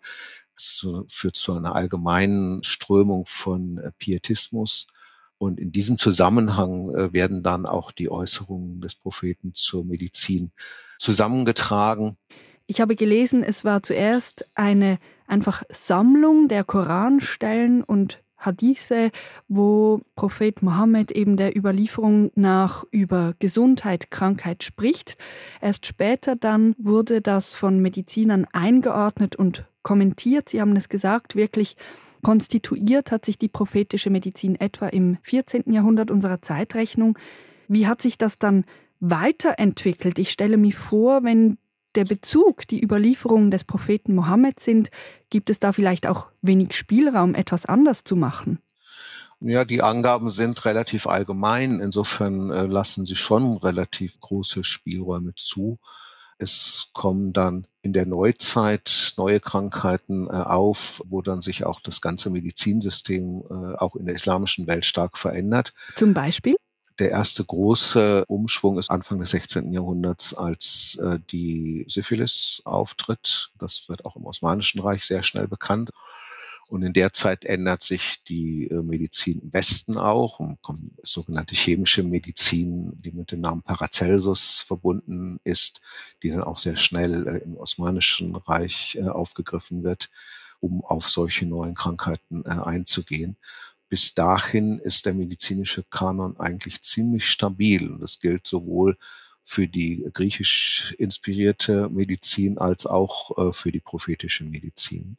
Es 0.54 0.86
führt 1.08 1.36
zu 1.36 1.54
einer 1.54 1.74
allgemeinen 1.74 2.62
Strömung 2.62 3.24
von 3.26 3.80
Pietismus 3.98 4.86
und 5.42 5.58
in 5.58 5.72
diesem 5.72 5.98
Zusammenhang 5.98 6.94
äh, 6.94 7.12
werden 7.12 7.42
dann 7.42 7.66
auch 7.66 7.90
die 7.90 8.08
Äußerungen 8.08 8.80
des 8.80 8.94
Propheten 8.94 9.54
zur 9.56 9.84
Medizin 9.84 10.52
zusammengetragen. 11.00 12.16
Ich 12.68 12.80
habe 12.80 12.94
gelesen, 12.94 13.42
es 13.42 13.64
war 13.64 13.82
zuerst 13.82 14.46
eine 14.54 15.00
einfach 15.26 15.64
Sammlung 15.68 16.46
der 16.46 16.62
Koranstellen 16.62 17.82
und 17.82 18.22
Hadithe, 18.36 19.10
wo 19.48 20.02
Prophet 20.14 20.62
Mohammed 20.62 21.10
eben 21.10 21.36
der 21.36 21.56
Überlieferung 21.56 22.30
nach 22.36 22.84
über 22.92 23.34
Gesundheit, 23.40 24.12
Krankheit 24.12 24.62
spricht. 24.62 25.16
Erst 25.60 25.86
später 25.86 26.36
dann 26.36 26.76
wurde 26.78 27.20
das 27.20 27.52
von 27.52 27.80
Medizinern 27.80 28.46
eingeordnet 28.52 29.34
und 29.34 29.64
kommentiert. 29.82 30.50
Sie 30.50 30.60
haben 30.60 30.76
es 30.76 30.88
gesagt, 30.88 31.34
wirklich 31.34 31.76
konstituiert 32.22 33.10
hat 33.10 33.24
sich 33.24 33.38
die 33.38 33.48
prophetische 33.48 34.10
Medizin 34.10 34.56
etwa 34.56 34.88
im 34.88 35.18
14. 35.22 35.72
Jahrhundert 35.72 36.10
unserer 36.10 36.40
Zeitrechnung. 36.40 37.18
Wie 37.68 37.86
hat 37.86 38.00
sich 38.00 38.18
das 38.18 38.38
dann 38.38 38.64
weiterentwickelt? 39.00 40.18
Ich 40.18 40.30
stelle 40.30 40.56
mir 40.56 40.72
vor, 40.72 41.24
wenn 41.24 41.58
der 41.94 42.04
Bezug 42.04 42.66
die 42.68 42.82
Überlieferungen 42.82 43.50
des 43.50 43.64
Propheten 43.64 44.14
Mohammed 44.14 44.60
sind, 44.60 44.90
gibt 45.30 45.50
es 45.50 45.58
da 45.60 45.72
vielleicht 45.72 46.06
auch 46.06 46.28
wenig 46.40 46.74
Spielraum, 46.74 47.34
etwas 47.34 47.66
anders 47.66 48.04
zu 48.04 48.16
machen? 48.16 48.60
Ja, 49.40 49.64
die 49.64 49.82
Angaben 49.82 50.30
sind 50.30 50.64
relativ 50.64 51.06
allgemein. 51.06 51.80
Insofern 51.80 52.50
äh, 52.50 52.64
lassen 52.66 53.04
sie 53.04 53.16
schon 53.16 53.56
relativ 53.56 54.20
große 54.20 54.62
Spielräume 54.62 55.34
zu. 55.34 55.80
Es 56.42 56.90
kommen 56.92 57.32
dann 57.32 57.66
in 57.82 57.92
der 57.92 58.04
Neuzeit 58.04 59.14
neue 59.16 59.40
Krankheiten 59.40 60.26
äh, 60.26 60.32
auf, 60.32 61.02
wo 61.06 61.22
dann 61.22 61.40
sich 61.40 61.64
auch 61.64 61.80
das 61.80 62.00
ganze 62.00 62.30
Medizinsystem 62.30 63.42
äh, 63.48 63.76
auch 63.76 63.96
in 63.96 64.06
der 64.06 64.14
islamischen 64.14 64.66
Welt 64.66 64.84
stark 64.84 65.16
verändert. 65.16 65.72
Zum 65.94 66.14
Beispiel? 66.14 66.56
Der 66.98 67.10
erste 67.10 67.44
große 67.44 68.24
Umschwung 68.26 68.78
ist 68.78 68.90
Anfang 68.90 69.18
des 69.18 69.30
16. 69.30 69.72
Jahrhunderts, 69.72 70.34
als 70.34 70.98
äh, 71.02 71.18
die 71.30 71.84
Syphilis 71.88 72.60
auftritt. 72.64 73.50
Das 73.58 73.88
wird 73.88 74.04
auch 74.04 74.16
im 74.16 74.26
Osmanischen 74.26 74.80
Reich 74.80 75.04
sehr 75.04 75.22
schnell 75.22 75.48
bekannt. 75.48 75.90
Und 76.72 76.82
in 76.82 76.94
der 76.94 77.12
Zeit 77.12 77.44
ändert 77.44 77.82
sich 77.82 78.24
die 78.24 78.66
äh, 78.68 78.82
Medizin 78.82 79.40
im 79.42 79.52
Westen 79.52 79.98
auch 79.98 80.40
und 80.40 80.62
kommt 80.62 80.92
sogenannte 81.02 81.54
chemische 81.54 82.02
Medizin, 82.02 82.94
die 83.02 83.12
mit 83.12 83.30
dem 83.30 83.42
Namen 83.42 83.60
Paracelsus 83.60 84.60
verbunden 84.60 85.38
ist, 85.44 85.82
die 86.22 86.30
dann 86.30 86.42
auch 86.42 86.58
sehr 86.58 86.78
schnell 86.78 87.26
äh, 87.28 87.38
im 87.44 87.58
Osmanischen 87.58 88.34
Reich 88.36 88.96
äh, 88.98 89.06
aufgegriffen 89.06 89.84
wird, 89.84 90.10
um 90.60 90.82
auf 90.82 91.10
solche 91.10 91.44
neuen 91.44 91.74
Krankheiten 91.74 92.46
einzugehen 92.46 93.36
bis 93.90 94.14
dahin 94.14 94.78
ist 94.78 95.04
der 95.04 95.12
medizinische 95.12 95.82
Kanon 95.82 96.40
eigentlich 96.40 96.80
ziemlich 96.80 97.26
stabil. 97.26 97.90
Und 97.90 98.00
das 98.00 98.20
gilt 98.20 98.46
sowohl 98.46 98.96
für 99.44 99.68
die 99.68 100.08
griechisch 100.12 100.94
inspirierte 100.98 101.88
Medizin 101.88 102.58
als 102.58 102.86
auch 102.86 103.36
äh, 103.36 103.52
für 103.52 103.72
die 103.72 103.80
prophetische 103.80 104.44
Medizin. 104.44 105.16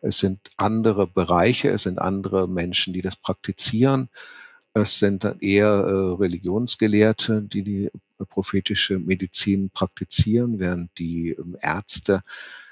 Es 0.00 0.18
sind 0.18 0.50
andere 0.56 1.06
Bereiche, 1.06 1.70
es 1.70 1.84
sind 1.84 1.98
andere 1.98 2.48
Menschen, 2.48 2.94
die 2.94 3.02
das 3.02 3.16
praktizieren. 3.16 4.08
Es 4.74 4.98
sind 4.98 5.24
dann 5.24 5.38
eher 5.40 5.68
äh, 5.68 6.14
Religionsgelehrte, 6.14 7.42
die 7.42 7.62
die 7.62 7.90
prophetische 8.28 8.98
Medizin 8.98 9.70
praktizieren, 9.70 10.58
während 10.58 10.96
die 10.98 11.30
ähm, 11.30 11.56
Ärzte 11.60 12.22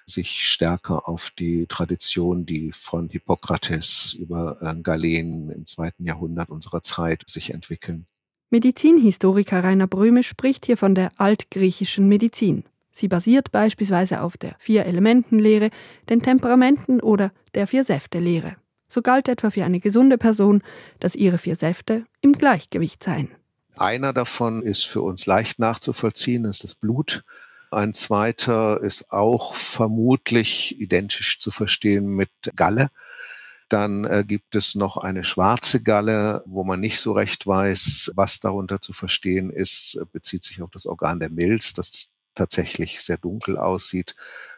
sich 0.05 0.47
stärker 0.49 1.09
auf 1.09 1.31
die 1.39 1.67
Tradition, 1.67 2.45
die 2.45 2.73
von 2.73 3.09
Hippokrates 3.09 4.15
über 4.15 4.59
äh, 4.61 4.75
Galen 4.83 5.51
im 5.51 5.67
zweiten 5.67 6.05
Jahrhundert 6.05 6.51
unserer 6.51 6.83
Zeit 6.83 7.25
sich 7.29 7.51
entwickeln. 7.55 8.07
Medizinhistoriker 8.53 9.65
Rainer 9.65 9.87
Bröme 9.87 10.23
spricht 10.23 10.67
hier 10.67 10.77
von 10.77 10.95
der 10.95 11.11
altgriechischen 11.17 12.07
Medizin. 12.07 12.65
Sie 12.91 13.09
basiert 13.09 13.51
beispielsweise 13.51 14.21
auf 14.21 14.37
der 14.37 14.55
Vier-Elementen-Lehre, 14.59 15.71
den 16.11 16.21
Temperamenten 16.21 17.01
oder 17.01 17.33
der 17.55 17.67
Vier-Säfte-Lehre. 17.67 18.57
So 18.91 19.01
galt 19.01 19.29
etwa 19.29 19.49
für 19.49 19.65
eine 19.65 19.81
gesunde 19.81 20.19
Person, 20.19 20.63
dass 21.01 21.15
ihre 21.15 21.39
vier 21.39 21.57
Säfte 21.57 22.05
im 22.21 22.35
Gleichgewicht 22.35 23.03
seien. 23.03 23.31
Einer 23.79 24.13
davon 24.13 24.63
ist 24.63 24.83
für 24.83 25.01
uns 25.01 25.25
leicht 25.25 25.59
nachzuvollziehen, 25.59 26.45
ist 26.45 26.63
das 26.63 26.75
Blut. 26.75 27.25
Ein 27.71 27.95
zweiter 27.95 28.83
ist 28.83 29.11
auch 29.11 29.55
vermutlich 29.55 30.79
identisch 30.79 31.41
zu 31.41 31.51
verstehen 31.51 32.05
mit 32.05 32.29
Galle. 32.55 32.91
Dann 33.73 34.05
äh, 34.05 34.23
gibt 34.27 34.55
es 34.55 34.75
noch 34.75 34.99
eine 34.99 35.25
schwarze 35.25 35.83
Galle, 35.83 36.43
wo 36.45 36.63
man 36.63 36.79
nicht 36.79 37.01
so 37.01 37.13
recht 37.13 37.47
weiß, 37.47 38.13
was 38.17 38.39
darunter 38.39 38.83
zu 38.83 38.93
verstehen 38.93 39.49
ist, 39.49 39.99
bezieht 40.13 40.45
sich 40.45 40.61
auf 40.61 40.71
das 40.71 40.85
Organ 40.85 41.21
der 41.21 41.31
Milz, 41.31 41.73
das 41.73 42.11
tatsächlich 42.35 43.01
sehr 43.01 43.17
dunkel 43.17 43.57
aussieht, 43.57 44.15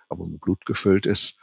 aber 0.08 0.26
mit 0.26 0.40
Blut 0.40 0.66
gefüllt 0.66 1.06
ist. 1.06 1.38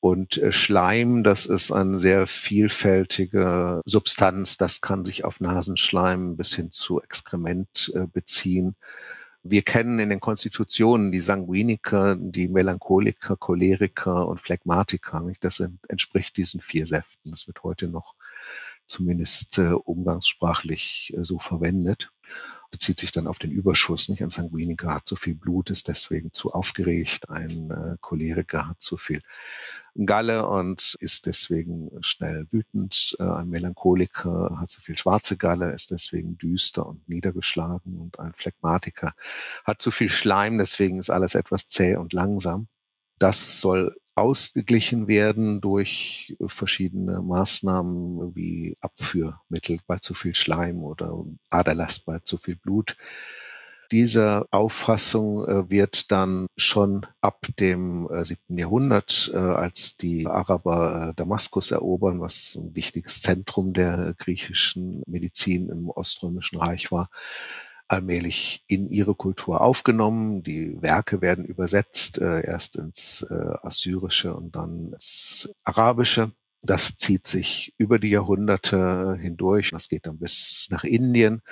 Und 0.00 0.38
äh, 0.38 0.50
Schleim, 0.50 1.22
das 1.22 1.46
ist 1.46 1.70
eine 1.70 1.96
sehr 1.96 2.26
vielfältige 2.26 3.82
Substanz, 3.84 4.56
das 4.56 4.80
kann 4.80 5.04
sich 5.04 5.24
auf 5.24 5.38
Nasenschleim 5.38 6.36
bis 6.36 6.56
hin 6.56 6.72
zu 6.72 7.00
Exkrement 7.00 7.92
äh, 7.94 8.08
beziehen. 8.08 8.74
Wir 9.44 9.62
kennen 9.62 9.98
in 9.98 10.10
den 10.10 10.20
Konstitutionen 10.20 11.10
die 11.10 11.20
Sanguiniker, 11.20 12.16
die 12.16 12.46
Melancholiker, 12.46 13.36
Choleriker 13.36 14.28
und 14.28 14.40
Phlegmatiker. 14.40 15.20
Nicht? 15.20 15.42
Das 15.42 15.60
entspricht 15.88 16.36
diesen 16.36 16.60
vier 16.60 16.86
Säften. 16.86 17.32
Das 17.32 17.48
wird 17.48 17.62
heute 17.64 17.88
noch 17.88 18.14
zumindest 18.86 19.58
äh, 19.58 19.72
umgangssprachlich 19.72 21.12
äh, 21.16 21.24
so 21.24 21.38
verwendet 21.38 22.11
bezieht 22.72 22.98
sich 22.98 23.12
dann 23.12 23.28
auf 23.28 23.38
den 23.38 23.52
Überschuss. 23.52 24.08
Nicht? 24.08 24.22
Ein 24.22 24.30
Sanguiniker 24.30 24.94
hat 24.94 25.06
zu 25.06 25.14
viel 25.14 25.34
Blut, 25.34 25.70
ist 25.70 25.86
deswegen 25.86 26.32
zu 26.32 26.52
aufgeregt. 26.52 27.28
Ein 27.28 27.70
äh, 27.70 27.96
Choleriker 28.00 28.66
hat 28.66 28.80
zu 28.80 28.96
viel 28.96 29.20
Galle 30.06 30.48
und 30.48 30.96
ist 30.98 31.26
deswegen 31.26 31.90
schnell 32.00 32.46
wütend. 32.50 33.14
Äh, 33.20 33.24
ein 33.24 33.50
Melancholiker 33.50 34.56
hat 34.58 34.70
zu 34.70 34.80
viel 34.80 34.96
schwarze 34.96 35.36
Galle, 35.36 35.72
ist 35.72 35.90
deswegen 35.90 36.38
düster 36.38 36.86
und 36.86 37.06
niedergeschlagen. 37.08 38.00
Und 38.00 38.18
ein 38.18 38.32
Phlegmatiker 38.32 39.14
hat 39.64 39.82
zu 39.82 39.90
viel 39.90 40.08
Schleim, 40.08 40.58
deswegen 40.58 40.98
ist 40.98 41.10
alles 41.10 41.34
etwas 41.34 41.68
zäh 41.68 41.96
und 41.96 42.14
langsam. 42.14 42.68
Das 43.18 43.60
soll 43.60 43.94
ausgeglichen 44.14 45.08
werden 45.08 45.60
durch 45.60 46.36
verschiedene 46.46 47.22
Maßnahmen 47.22 48.34
wie 48.34 48.76
Abführmittel 48.80 49.78
bei 49.86 49.98
zu 49.98 50.14
viel 50.14 50.34
Schleim 50.34 50.82
oder 50.82 51.24
Aderlast 51.50 52.06
bei 52.06 52.18
zu 52.20 52.36
viel 52.36 52.56
Blut. 52.56 52.96
Diese 53.92 54.46
Auffassung 54.50 55.46
äh, 55.46 55.68
wird 55.68 56.10
dann 56.10 56.46
schon 56.56 57.04
ab 57.20 57.46
dem 57.60 58.10
äh, 58.10 58.24
siebten 58.24 58.56
Jahrhundert, 58.56 59.30
äh, 59.34 59.36
als 59.36 59.98
die 59.98 60.26
Araber 60.26 61.12
Damaskus 61.14 61.72
erobern, 61.72 62.18
was 62.18 62.54
ein 62.54 62.74
wichtiges 62.74 63.20
Zentrum 63.20 63.74
der 63.74 64.14
griechischen 64.16 65.02
Medizin 65.06 65.68
im 65.68 65.90
Oströmischen 65.90 66.58
Reich 66.58 66.90
war, 66.90 67.10
allmählich 67.88 68.64
in 68.68 68.90
ihre 68.90 69.14
Kultur 69.14 69.60
aufgenommen. 69.60 70.42
Die 70.42 70.80
Werke 70.80 71.20
werden 71.20 71.44
übersetzt, 71.44 72.18
äh, 72.20 72.44
erst 72.44 72.76
ins 72.76 73.22
äh, 73.22 73.54
Assyrische 73.62 74.34
und 74.34 74.56
dann 74.56 74.92
ins 74.92 75.50
Arabische. 75.64 76.32
Das 76.62 76.96
zieht 76.96 77.26
sich 77.26 77.74
über 77.76 77.98
die 77.98 78.10
Jahrhunderte 78.10 79.18
hindurch. 79.20 79.70
Das 79.72 79.88
geht 79.88 80.06
dann 80.06 80.18
bis 80.18 80.68
nach 80.70 80.84
Indien. 80.84 81.42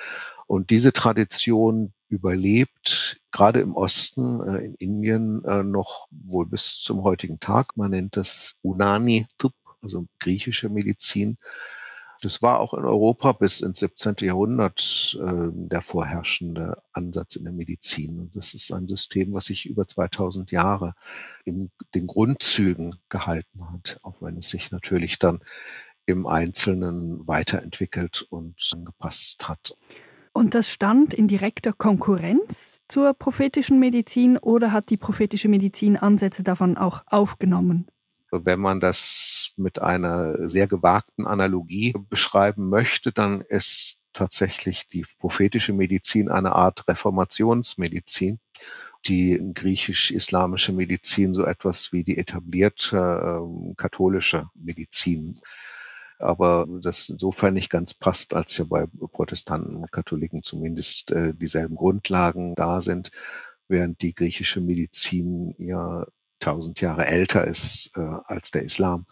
Und 0.46 0.70
diese 0.70 0.92
Tradition 0.92 1.92
überlebt 2.08 3.20
gerade 3.30 3.60
im 3.60 3.74
Osten, 3.74 4.40
äh, 4.40 4.64
in 4.64 4.74
Indien, 4.74 5.44
äh, 5.44 5.62
noch 5.62 6.08
wohl 6.10 6.46
bis 6.46 6.80
zum 6.80 7.02
heutigen 7.02 7.40
Tag. 7.40 7.76
Man 7.76 7.92
nennt 7.92 8.16
das 8.16 8.54
Unani-Tup, 8.62 9.52
also 9.82 10.06
griechische 10.18 10.68
Medizin. 10.68 11.38
Das 12.20 12.42
war 12.42 12.60
auch 12.60 12.74
in 12.74 12.84
Europa 12.84 13.32
bis 13.32 13.60
ins 13.60 13.80
17. 13.80 14.16
Jahrhundert 14.20 15.18
äh, 15.20 15.48
der 15.52 15.80
vorherrschende 15.80 16.82
Ansatz 16.92 17.36
in 17.36 17.44
der 17.44 17.52
Medizin. 17.52 18.18
Und 18.18 18.36
das 18.36 18.54
ist 18.54 18.72
ein 18.72 18.86
System, 18.88 19.32
was 19.32 19.46
sich 19.46 19.66
über 19.66 19.86
2000 19.86 20.50
Jahre 20.50 20.94
in 21.44 21.70
den 21.94 22.06
Grundzügen 22.06 22.96
gehalten 23.08 23.70
hat, 23.72 23.98
auch 24.02 24.20
wenn 24.20 24.36
es 24.36 24.50
sich 24.50 24.70
natürlich 24.70 25.18
dann 25.18 25.40
im 26.06 26.26
Einzelnen 26.26 27.26
weiterentwickelt 27.26 28.22
und 28.30 28.56
angepasst 28.72 29.48
hat. 29.48 29.76
Und 30.32 30.54
das 30.54 30.70
stand 30.70 31.12
in 31.12 31.26
direkter 31.26 31.72
Konkurrenz 31.72 32.82
zur 32.88 33.14
prophetischen 33.14 33.80
Medizin 33.80 34.38
oder 34.38 34.72
hat 34.72 34.90
die 34.90 34.96
prophetische 34.96 35.48
Medizin 35.48 35.96
Ansätze 35.96 36.42
davon 36.42 36.76
auch 36.76 37.02
aufgenommen? 37.06 37.86
Wenn 38.30 38.60
man 38.60 38.80
das 38.80 39.52
mit 39.56 39.80
einer 39.80 40.48
sehr 40.48 40.66
gewagten 40.66 41.26
Analogie 41.26 41.94
beschreiben 42.08 42.68
möchte, 42.68 43.12
dann 43.12 43.40
ist 43.42 44.02
tatsächlich 44.12 44.88
die 44.88 45.04
prophetische 45.18 45.72
Medizin 45.72 46.28
eine 46.28 46.52
Art 46.52 46.86
Reformationsmedizin. 46.88 48.40
Die 49.06 49.40
griechisch-islamische 49.54 50.72
Medizin 50.72 51.34
so 51.34 51.44
etwas 51.44 51.92
wie 51.92 52.04
die 52.04 52.18
etablierte 52.18 53.40
äh, 53.42 53.74
katholische 53.76 54.50
Medizin 54.54 55.40
aber 56.20 56.66
das 56.82 57.08
insofern 57.08 57.54
nicht 57.54 57.70
ganz 57.70 57.94
passt, 57.94 58.34
als 58.34 58.56
ja 58.58 58.64
bei 58.68 58.86
Protestanten 58.86 59.76
und 59.76 59.90
Katholiken 59.92 60.42
zumindest 60.42 61.12
äh, 61.12 61.34
dieselben 61.34 61.76
Grundlagen 61.76 62.54
da 62.54 62.80
sind, 62.80 63.10
während 63.68 64.02
die 64.02 64.14
griechische 64.14 64.60
Medizin 64.60 65.54
ja 65.58 66.06
tausend 66.40 66.80
Jahre 66.80 67.06
älter 67.06 67.46
ist 67.46 67.96
äh, 67.96 68.00
als 68.00 68.50
der 68.50 68.64
Islam. 68.64 69.06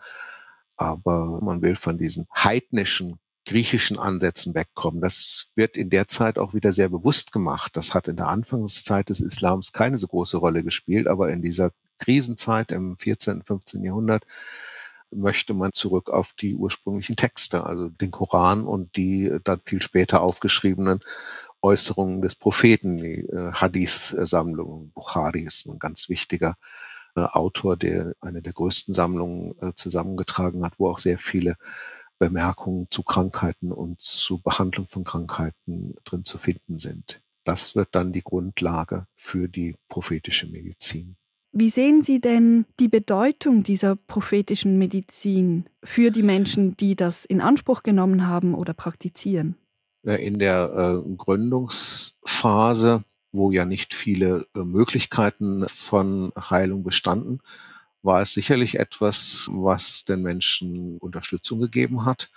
Aber 0.77 1.41
man 1.41 1.63
will 1.63 1.77
von 1.77 1.99
diesen 1.99 2.27
heidnischen 2.35 3.19
griechischen 3.49 3.99
Ansätzen 3.99 4.55
wegkommen. 4.55 5.01
Das 5.01 5.51
wird 5.55 5.77
in 5.77 5.91
der 5.91 6.07
Zeit 6.07 6.39
auch 6.39 6.53
wieder 6.53 6.73
sehr 6.73 6.91
bewusst 6.91 7.33
gemacht. 7.33 7.77
Das 7.77 7.95
hat 7.95 8.07
in 8.07 8.17
der 8.17 8.29
Anfangszeit 8.29 9.09
des 9.09 9.21
Islams 9.21 9.73
keine 9.73 9.97
so 9.97 10.07
große 10.07 10.37
Rolle 10.37 10.63
gespielt, 10.63 11.09
aber 11.09 11.31
in 11.31 11.41
dieser 11.41 11.73
Krisenzeit 11.99 12.71
im 12.71 12.99
14., 12.99 13.43
15. 13.43 13.83
Jahrhundert 13.83 14.25
möchte 15.11 15.55
man 15.55 15.73
zurück 15.73 16.11
auf 16.11 16.35
die 16.35 16.55
ursprünglichen 16.55 17.17
Texte, 17.17 17.65
also 17.65 17.89
den 17.89 18.11
Koran 18.11 18.65
und 18.65 18.97
die 18.97 19.35
dann 19.45 19.61
viel 19.65 19.81
später 19.81 20.21
aufgeschriebenen 20.21 21.01
Äußerungen 21.63 22.21
des 22.21 22.35
Propheten, 22.35 22.99
die 22.99 23.21
äh, 23.21 23.53
Hadith-Sammlung. 23.53 24.93
Bukhari 24.95 25.45
ist 25.45 25.67
ein 25.67 25.79
ganz 25.79 26.11
wichtiger 26.11 26.51
äh, 26.51 26.98
Autor, 27.27 27.77
der 27.77 28.15
eine 28.21 28.43
der 28.43 28.53
größten 28.53 28.95
Sammlungen 28.95 29.55
äh, 29.61 29.73
zusammengetragen 29.75 30.65
hat, 30.65 30.75
wo 30.79 30.89
auch 30.89 30.99
sehr 30.99 31.19
viele 31.19 31.57
Bemerkungen 32.19 32.89
zu 32.91 33.03
Krankheiten 33.03 33.73
und 33.73 34.01
zu 34.01 34.43
Behandlung 34.43 34.87
von 34.87 35.05
Krankheiten 35.05 35.95
drin 36.05 36.25
zu 36.25 36.39
finden 36.39 36.79
sind. 36.79 37.21
Das 37.45 37.77
wird 37.77 37.89
dann 37.93 38.13
die 38.13 38.23
Grundlage 38.23 39.07
für 39.17 39.49
die 39.49 39.77
prophetische 39.89 40.49
Medizin. 40.49 41.17
Wie 41.53 41.71
sehen 41.71 42.03
Sie 42.03 42.21
denn 42.21 42.67
die 42.79 42.89
Bedeutung 42.89 43.63
dieser 43.63 43.97
prophetischen 43.97 44.77
Medizin 44.77 45.65
für 45.83 46.11
die 46.11 46.23
Menschen, 46.23 46.77
die 46.77 46.95
das 46.95 47.25
in 47.25 47.41
Anspruch 47.41 47.83
genommen 47.83 48.29
haben 48.29 48.55
oder 48.55 48.75
praktizieren? 48.75 49.57
In 50.03 50.39
der 50.39 51.03
äh, 51.07 51.17
Gründungsphase, 51.17 53.03
wo 53.33 53.51
ja 53.51 53.65
nicht 53.65 53.95
viele 53.95 54.47
äh, 54.55 54.61
Möglichkeiten 54.61 55.69
von 55.69 56.33
Heilung 56.37 56.83
bestanden, 56.83 57.41
war 58.03 58.23
es 58.23 58.33
sicherlich 58.33 58.79
etwas, 58.79 59.49
was 59.51 60.05
den 60.05 60.23
Menschen 60.23 60.99
Unterstützung 60.99 61.61
gegeben 61.61 62.05
hat. 62.05 62.31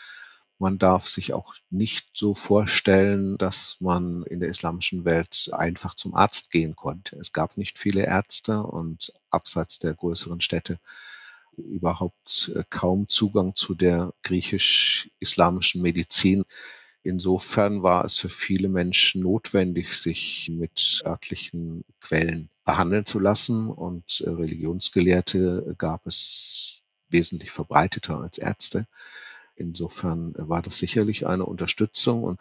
Man 0.60 0.78
darf 0.78 1.08
sich 1.08 1.34
auch 1.34 1.56
nicht 1.70 2.10
so 2.14 2.36
vorstellen, 2.36 3.38
dass 3.38 3.78
man 3.80 4.24
in 4.24 4.40
der 4.40 4.50
islamischen 4.50 5.06
Welt 5.06 5.50
einfach 5.54 5.96
zum 5.96 6.14
Arzt 6.14 6.52
gehen 6.52 6.76
konnte. 6.76 7.16
Es 7.18 7.34
gab 7.34 7.58
nicht 7.58 7.80
viele 7.80 8.06
Ärzte 8.06 8.62
und 8.62 9.12
abseits 9.32 9.80
der 9.80 9.96
größeren 9.96 10.42
Städte 10.42 10.80
überhaupt 11.58 12.52
äh, 12.56 12.64
kaum 12.70 13.08
Zugang 13.10 13.56
zu 13.56 13.76
der 13.76 14.14
griechisch-islamischen 14.24 15.82
Medizin. 15.82 16.46
Insofern 17.04 17.82
war 17.82 18.06
es 18.06 18.18
für 18.18 18.30
viele 18.30 18.70
Menschen 18.70 19.24
notwendig, 19.24 19.94
sich 19.94 20.52
mit 20.54 21.02
örtlichen 21.06 21.84
Quellen 22.00 22.50
behandeln 22.64 23.06
zu 23.06 23.20
lassen. 23.20 23.70
Und 23.70 24.22
äh, 24.22 24.30
Religionsgelehrte 24.30 25.76
gab 25.78 26.06
es 26.06 26.82
wesentlich 27.10 27.52
verbreiteter 27.52 28.20
als 28.20 28.38
Ärzte. 28.38 28.88
Insofern 29.56 30.34
war 30.38 30.62
das 30.62 30.78
sicherlich 30.78 31.26
eine 31.26 31.46
Unterstützung. 31.46 32.24
Und 32.24 32.40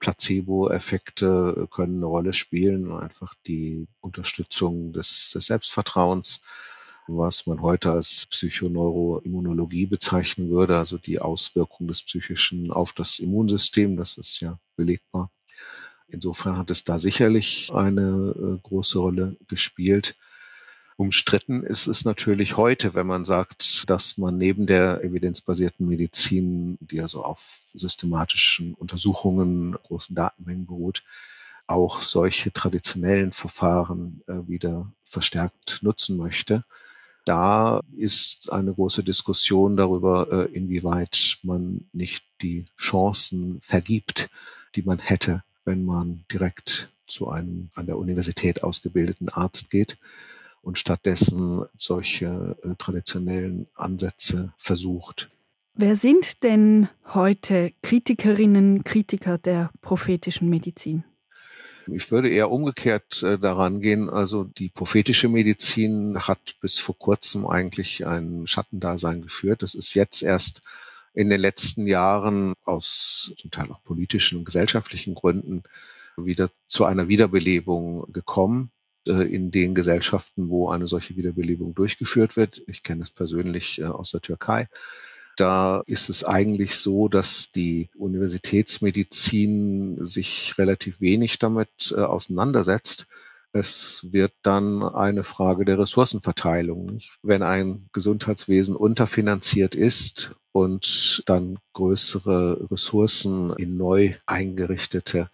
Placebo-Effekte 0.00 1.68
können 1.70 1.96
eine 1.96 2.06
Rolle 2.06 2.32
spielen, 2.32 2.92
einfach 2.92 3.34
die 3.46 3.88
Unterstützung 4.00 4.92
des, 4.92 5.32
des 5.34 5.46
Selbstvertrauens, 5.46 6.40
was 7.08 7.46
man 7.46 7.62
heute 7.62 7.90
als 7.90 8.26
Psychoneuroimmunologie 8.26 9.86
bezeichnen 9.86 10.50
würde, 10.50 10.76
also 10.76 10.98
die 10.98 11.18
Auswirkung 11.18 11.88
des 11.88 12.02
Psychischen 12.02 12.70
auf 12.70 12.92
das 12.92 13.18
Immunsystem, 13.18 13.96
das 13.96 14.18
ist 14.18 14.40
ja 14.40 14.58
belegbar. 14.76 15.30
Insofern 16.08 16.56
hat 16.56 16.70
es 16.70 16.84
da 16.84 16.98
sicherlich 16.98 17.70
eine 17.74 18.34
äh, 18.36 18.58
große 18.62 18.98
Rolle 18.98 19.36
gespielt. 19.48 20.16
Umstritten 20.96 21.62
ist 21.62 21.86
es 21.86 22.04
natürlich 22.04 22.56
heute, 22.56 22.94
wenn 22.94 23.06
man 23.06 23.24
sagt, 23.24 23.88
dass 23.88 24.18
man 24.18 24.36
neben 24.36 24.66
der 24.66 25.04
evidenzbasierten 25.04 25.86
Medizin, 25.86 26.76
die 26.80 27.00
also 27.00 27.24
auf 27.24 27.60
systematischen 27.74 28.74
Untersuchungen, 28.74 29.76
großen 29.84 30.16
Datenmengen 30.16 30.66
beruht, 30.66 31.04
auch 31.66 32.02
solche 32.02 32.52
traditionellen 32.52 33.32
Verfahren 33.32 34.22
äh, 34.26 34.48
wieder 34.48 34.90
verstärkt 35.04 35.80
nutzen 35.82 36.16
möchte. 36.16 36.64
Da 37.28 37.82
ist 37.94 38.50
eine 38.50 38.72
große 38.72 39.04
Diskussion 39.04 39.76
darüber, 39.76 40.32
äh, 40.32 40.56
inwieweit 40.56 41.36
man 41.42 41.86
nicht 41.92 42.24
die 42.40 42.64
Chancen 42.78 43.60
vergibt, 43.60 44.30
die 44.74 44.80
man 44.80 44.98
hätte, 44.98 45.42
wenn 45.66 45.84
man 45.84 46.24
direkt 46.32 46.88
zu 47.06 47.28
einem 47.28 47.68
an 47.74 47.84
der 47.84 47.98
Universität 47.98 48.62
ausgebildeten 48.64 49.28
Arzt 49.28 49.68
geht 49.68 49.98
und 50.62 50.78
stattdessen 50.78 51.66
solche 51.76 52.56
äh, 52.64 52.74
traditionellen 52.78 53.66
Ansätze 53.74 54.54
versucht. 54.56 55.28
Wer 55.74 55.96
sind 55.96 56.42
denn 56.44 56.88
heute 57.12 57.74
Kritikerinnen, 57.82 58.84
Kritiker 58.84 59.36
der 59.36 59.70
prophetischen 59.82 60.48
Medizin? 60.48 61.04
Ich 61.92 62.10
würde 62.10 62.28
eher 62.28 62.50
umgekehrt 62.50 63.22
äh, 63.22 63.38
daran 63.38 63.80
gehen. 63.80 64.10
Also 64.10 64.44
die 64.44 64.68
prophetische 64.68 65.28
Medizin 65.28 66.18
hat 66.26 66.56
bis 66.60 66.78
vor 66.78 66.98
kurzem 66.98 67.46
eigentlich 67.46 68.06
ein 68.06 68.46
Schattendasein 68.46 69.22
geführt. 69.22 69.62
Das 69.62 69.74
ist 69.74 69.94
jetzt 69.94 70.22
erst 70.22 70.62
in 71.14 71.30
den 71.30 71.40
letzten 71.40 71.86
Jahren 71.86 72.54
aus 72.64 73.32
zum 73.38 73.50
Teil 73.50 73.70
auch 73.70 73.82
politischen 73.82 74.38
und 74.38 74.44
gesellschaftlichen 74.44 75.14
Gründen 75.14 75.62
wieder 76.16 76.50
zu 76.66 76.84
einer 76.84 77.08
Wiederbelebung 77.08 78.12
gekommen. 78.12 78.70
Äh, 79.08 79.34
in 79.34 79.50
den 79.50 79.74
Gesellschaften, 79.74 80.48
wo 80.48 80.68
eine 80.68 80.86
solche 80.86 81.16
Wiederbelebung 81.16 81.74
durchgeführt 81.74 82.36
wird. 82.36 82.62
Ich 82.66 82.82
kenne 82.82 83.02
es 83.02 83.10
persönlich 83.10 83.80
äh, 83.80 83.84
aus 83.84 84.10
der 84.10 84.20
Türkei. 84.20 84.68
Da 85.38 85.82
ist 85.86 86.10
es 86.10 86.24
eigentlich 86.24 86.74
so, 86.74 87.08
dass 87.08 87.52
die 87.52 87.90
Universitätsmedizin 87.96 90.04
sich 90.04 90.58
relativ 90.58 91.00
wenig 91.00 91.38
damit 91.38 91.94
äh, 91.96 92.00
auseinandersetzt. 92.00 93.06
Es 93.52 94.04
wird 94.10 94.32
dann 94.42 94.82
eine 94.82 95.22
Frage 95.22 95.64
der 95.64 95.78
Ressourcenverteilung. 95.78 96.98
Wenn 97.22 97.44
ein 97.44 97.88
Gesundheitswesen 97.92 98.74
unterfinanziert 98.74 99.76
ist 99.76 100.34
und 100.50 101.22
dann 101.26 101.60
größere 101.72 102.68
Ressourcen 102.72 103.52
in 103.58 103.76
neu 103.76 104.14
eingerichtete 104.26 105.30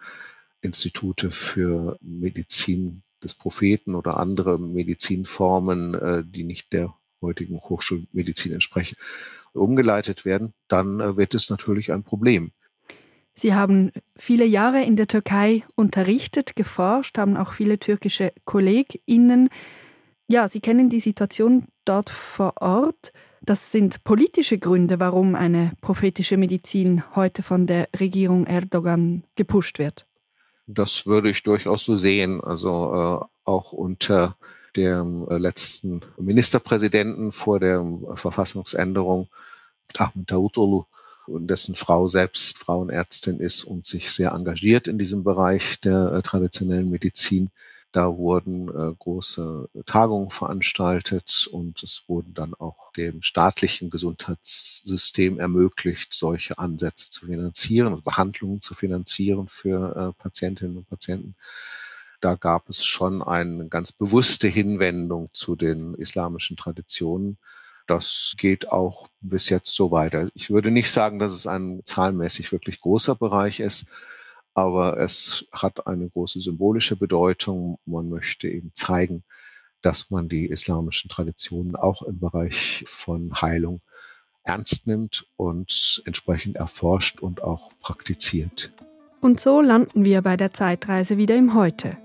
Institute 0.61 1.31
für 1.31 1.97
Medizin 2.03 3.05
des 3.23 3.33
Propheten 3.33 3.95
oder 3.95 4.19
andere 4.19 4.59
Medizinformen, 4.59 5.95
äh, 5.95 6.23
die 6.27 6.45
nicht 6.45 6.75
der 6.75 6.95
heutigen 7.23 7.59
Hochschulmedizin 7.59 8.53
entsprechen, 8.53 8.97
umgeleitet 9.55 10.25
werden, 10.25 10.53
dann 10.69 11.01
äh, 11.01 11.17
wird 11.17 11.35
es 11.35 11.51
natürlich 11.51 11.93
ein 11.93 12.03
Problem. 12.03 12.53
Sie 13.35 13.55
haben 13.55 13.91
viele 14.17 14.45
Jahre 14.45 14.83
in 14.85 14.97
der 14.97 15.09
Türkei 15.09 15.65
unterrichtet, 15.75 16.55
geforscht, 16.55 17.19
haben 17.19 17.37
auch 17.37 17.53
viele 17.53 17.79
türkische 17.79 18.33
KollegInnen. 18.45 19.49
Ja, 20.29 20.47
Sie 20.49 20.61
kennen 20.61 20.89
die 20.89 21.01
Situation 21.01 21.67
dort 21.85 22.11
vor 22.11 22.55
Ort. 22.61 23.13
Das 23.43 23.73
sind 23.73 24.05
politische 24.05 24.59
Gründe, 24.59 25.01
warum 25.01 25.35
eine 25.35 25.73
prophetische 25.81 26.37
Medizin 26.37 27.03
heute 27.15 27.43
von 27.43 27.67
der 27.67 27.89
Regierung 27.99 28.47
Erdogan 28.47 29.25
gepusht 29.35 29.79
wird. 29.79 30.07
Das 30.67 31.05
würde 31.05 31.29
ich 31.29 31.43
durchaus 31.43 31.85
so 31.85 31.97
sehen. 31.97 32.41
Also 32.41 33.21
äh, 33.21 33.27
auch 33.45 33.73
unter 33.73 34.37
dem 34.77 35.27
äh, 35.29 35.39
letzten 35.39 36.01
Ministerpräsidenten 36.19 37.33
vor 37.33 37.61
der 37.61 37.85
Verfassungsänderung, 38.15 39.29
Ahmed 39.99 40.31
Davutoglu, 40.31 40.85
dessen 41.29 41.75
Frau 41.75 42.09
selbst 42.09 42.59
Frauenärztin 42.59 43.41
ist 43.41 43.65
und 43.65 43.87
sich 43.87 44.11
sehr 44.11 44.33
engagiert 44.33 44.89
in 44.89 44.99
diesem 44.99 45.25
Bereich 45.25 45.81
der 45.81 46.13
äh, 46.13 46.23
traditionellen 46.23 46.91
Medizin. 46.91 47.51
Da 47.93 48.17
wurden 48.17 48.69
äh, 48.69 48.93
große 48.99 49.69
Tagungen 49.87 50.31
veranstaltet 50.31 51.49
und 51.53 51.81
es 51.85 52.03
wurden 52.09 52.35
dann 52.35 52.53
auch 52.53 52.93
dem 52.95 53.23
staatlichen 53.23 53.89
Gesundheitssystem 53.89 55.39
ermöglicht, 55.39 56.13
solche 56.13 56.59
Ansätze 56.59 57.11
zu 57.11 57.27
finanzieren 57.27 57.93
und 57.93 58.05
Behandlungen 58.05 58.61
zu 58.61 58.75
finanzieren 58.75 59.47
für 59.49 59.95
äh, 60.19 60.21
Patientinnen 60.21 60.77
und 60.79 60.89
Patienten. 60.89 61.37
Da 62.21 62.35
gab 62.35 62.69
es 62.69 62.85
schon 62.85 63.23
eine 63.23 63.69
ganz 63.69 63.93
bewusste 63.93 64.49
Hinwendung 64.49 65.29
zu 65.33 65.55
den 65.55 65.95
islamischen 65.95 66.57
Traditionen. 66.57 67.39
Das 67.87 68.35
geht 68.39 68.71
auch 68.71 69.09
bis 69.21 69.49
jetzt 69.49 69.75
so 69.75 69.91
weiter. 69.91 70.31
Ich 70.35 70.51
würde 70.51 70.71
nicht 70.71 70.91
sagen, 70.91 71.19
dass 71.19 71.33
es 71.33 71.47
ein 71.47 71.83
zahlenmäßig 71.85 72.51
wirklich 72.53 72.81
großer 72.81 73.15
Bereich 73.15 73.61
ist, 73.61 73.87
aber 74.55 74.99
es 74.99 75.47
hat 75.53 75.87
eine 75.87 76.09
große 76.09 76.41
symbolische 76.41 76.97
Bedeutung. 76.97 77.79
Man 77.85 78.09
möchte 78.09 78.49
eben 78.49 78.73
zeigen, 78.75 79.25
dass 79.83 80.11
man 80.11 80.29
die 80.29 80.47
islamischen 80.47 81.11
Traditionen 81.11 81.77
auch 81.77 82.03
im 82.03 82.19
Bereich 82.19 82.85
von 82.87 83.41
Heilung 83.41 83.83
ernst 84.45 84.87
nimmt 84.87 85.27
und 85.37 86.03
entsprechend 86.07 86.57
erforscht 86.57 87.21
und 87.21 87.43
auch 87.43 87.71
praktiziert. 87.81 88.73
Und 89.21 89.41
so 89.41 89.61
landen 89.61 90.05
wir 90.05 90.23
bei 90.23 90.37
der 90.37 90.53
Zeitreise 90.53 91.17
wieder 91.17 91.37
im 91.37 91.55
Heute. 91.55 91.97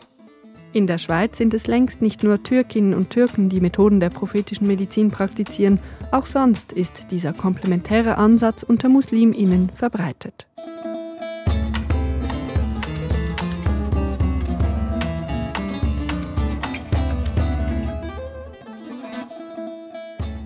In 0.71 0.85
der 0.85 0.99
Schweiz 0.99 1.39
sind 1.39 1.55
es 1.55 1.65
längst 1.65 1.99
nicht 2.03 2.21
nur 2.21 2.43
Türkinnen 2.43 2.93
und 2.93 3.09
Türken, 3.09 3.49
die 3.49 3.59
Methoden 3.59 3.99
der 3.99 4.11
prophetischen 4.11 4.67
Medizin 4.67 5.09
praktizieren, 5.09 5.79
auch 6.11 6.27
sonst 6.27 6.73
ist 6.73 7.05
dieser 7.09 7.33
komplementäre 7.33 8.17
Ansatz 8.17 8.61
unter 8.61 8.87
Musliminnen 8.87 9.71
verbreitet. 9.73 10.45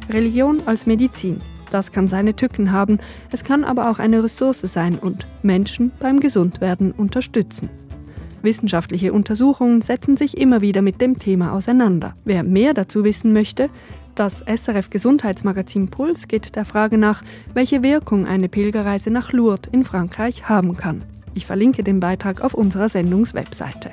Religion 0.10 0.62
als 0.66 0.86
Medizin. 0.86 1.42
Das 1.70 1.92
kann 1.92 2.08
seine 2.08 2.34
Tücken 2.36 2.72
haben, 2.72 3.00
es 3.32 3.44
kann 3.44 3.66
aber 3.66 3.90
auch 3.90 4.00
eine 4.00 4.24
Ressource 4.24 4.62
sein 4.62 4.98
und 5.00 5.26
Menschen 5.42 5.92
beim 6.00 6.20
Gesundwerden 6.22 6.94
unterstützen. 6.94 7.70
Wissenschaftliche 8.44 9.14
Untersuchungen 9.14 9.82
setzen 9.82 10.18
sich 10.18 10.38
immer 10.38 10.62
wieder 10.62 10.82
mit 10.82 11.02
dem 11.02 11.18
Thema 11.18 11.54
auseinander. 11.54 12.16
Wer 12.26 12.44
mehr 12.44 12.74
dazu 12.74 13.04
wissen 13.04 13.34
möchte, 13.34 13.70
das 14.16 14.44
SRF 14.46 14.92
Gesundheitsmagazin 14.92 15.88
Puls 15.88 16.28
geht 16.28 16.56
der 16.56 16.66
Frage 16.66 17.00
nach, 17.00 17.24
welche 17.54 17.82
Wirkung 17.82 18.28
eine 18.28 18.50
Pilgerreise 18.50 19.10
nach 19.10 19.32
Lourdes 19.32 19.72
in 19.72 19.84
Frankreich 19.84 20.48
haben 20.48 20.78
kann. 20.78 21.04
Ich 21.34 21.48
verlinke 21.48 21.84
den 21.84 22.00
Beitrag 22.00 22.42
auf 22.42 22.54
unserer 22.54 22.90
Sendungswebseite. 22.90 23.92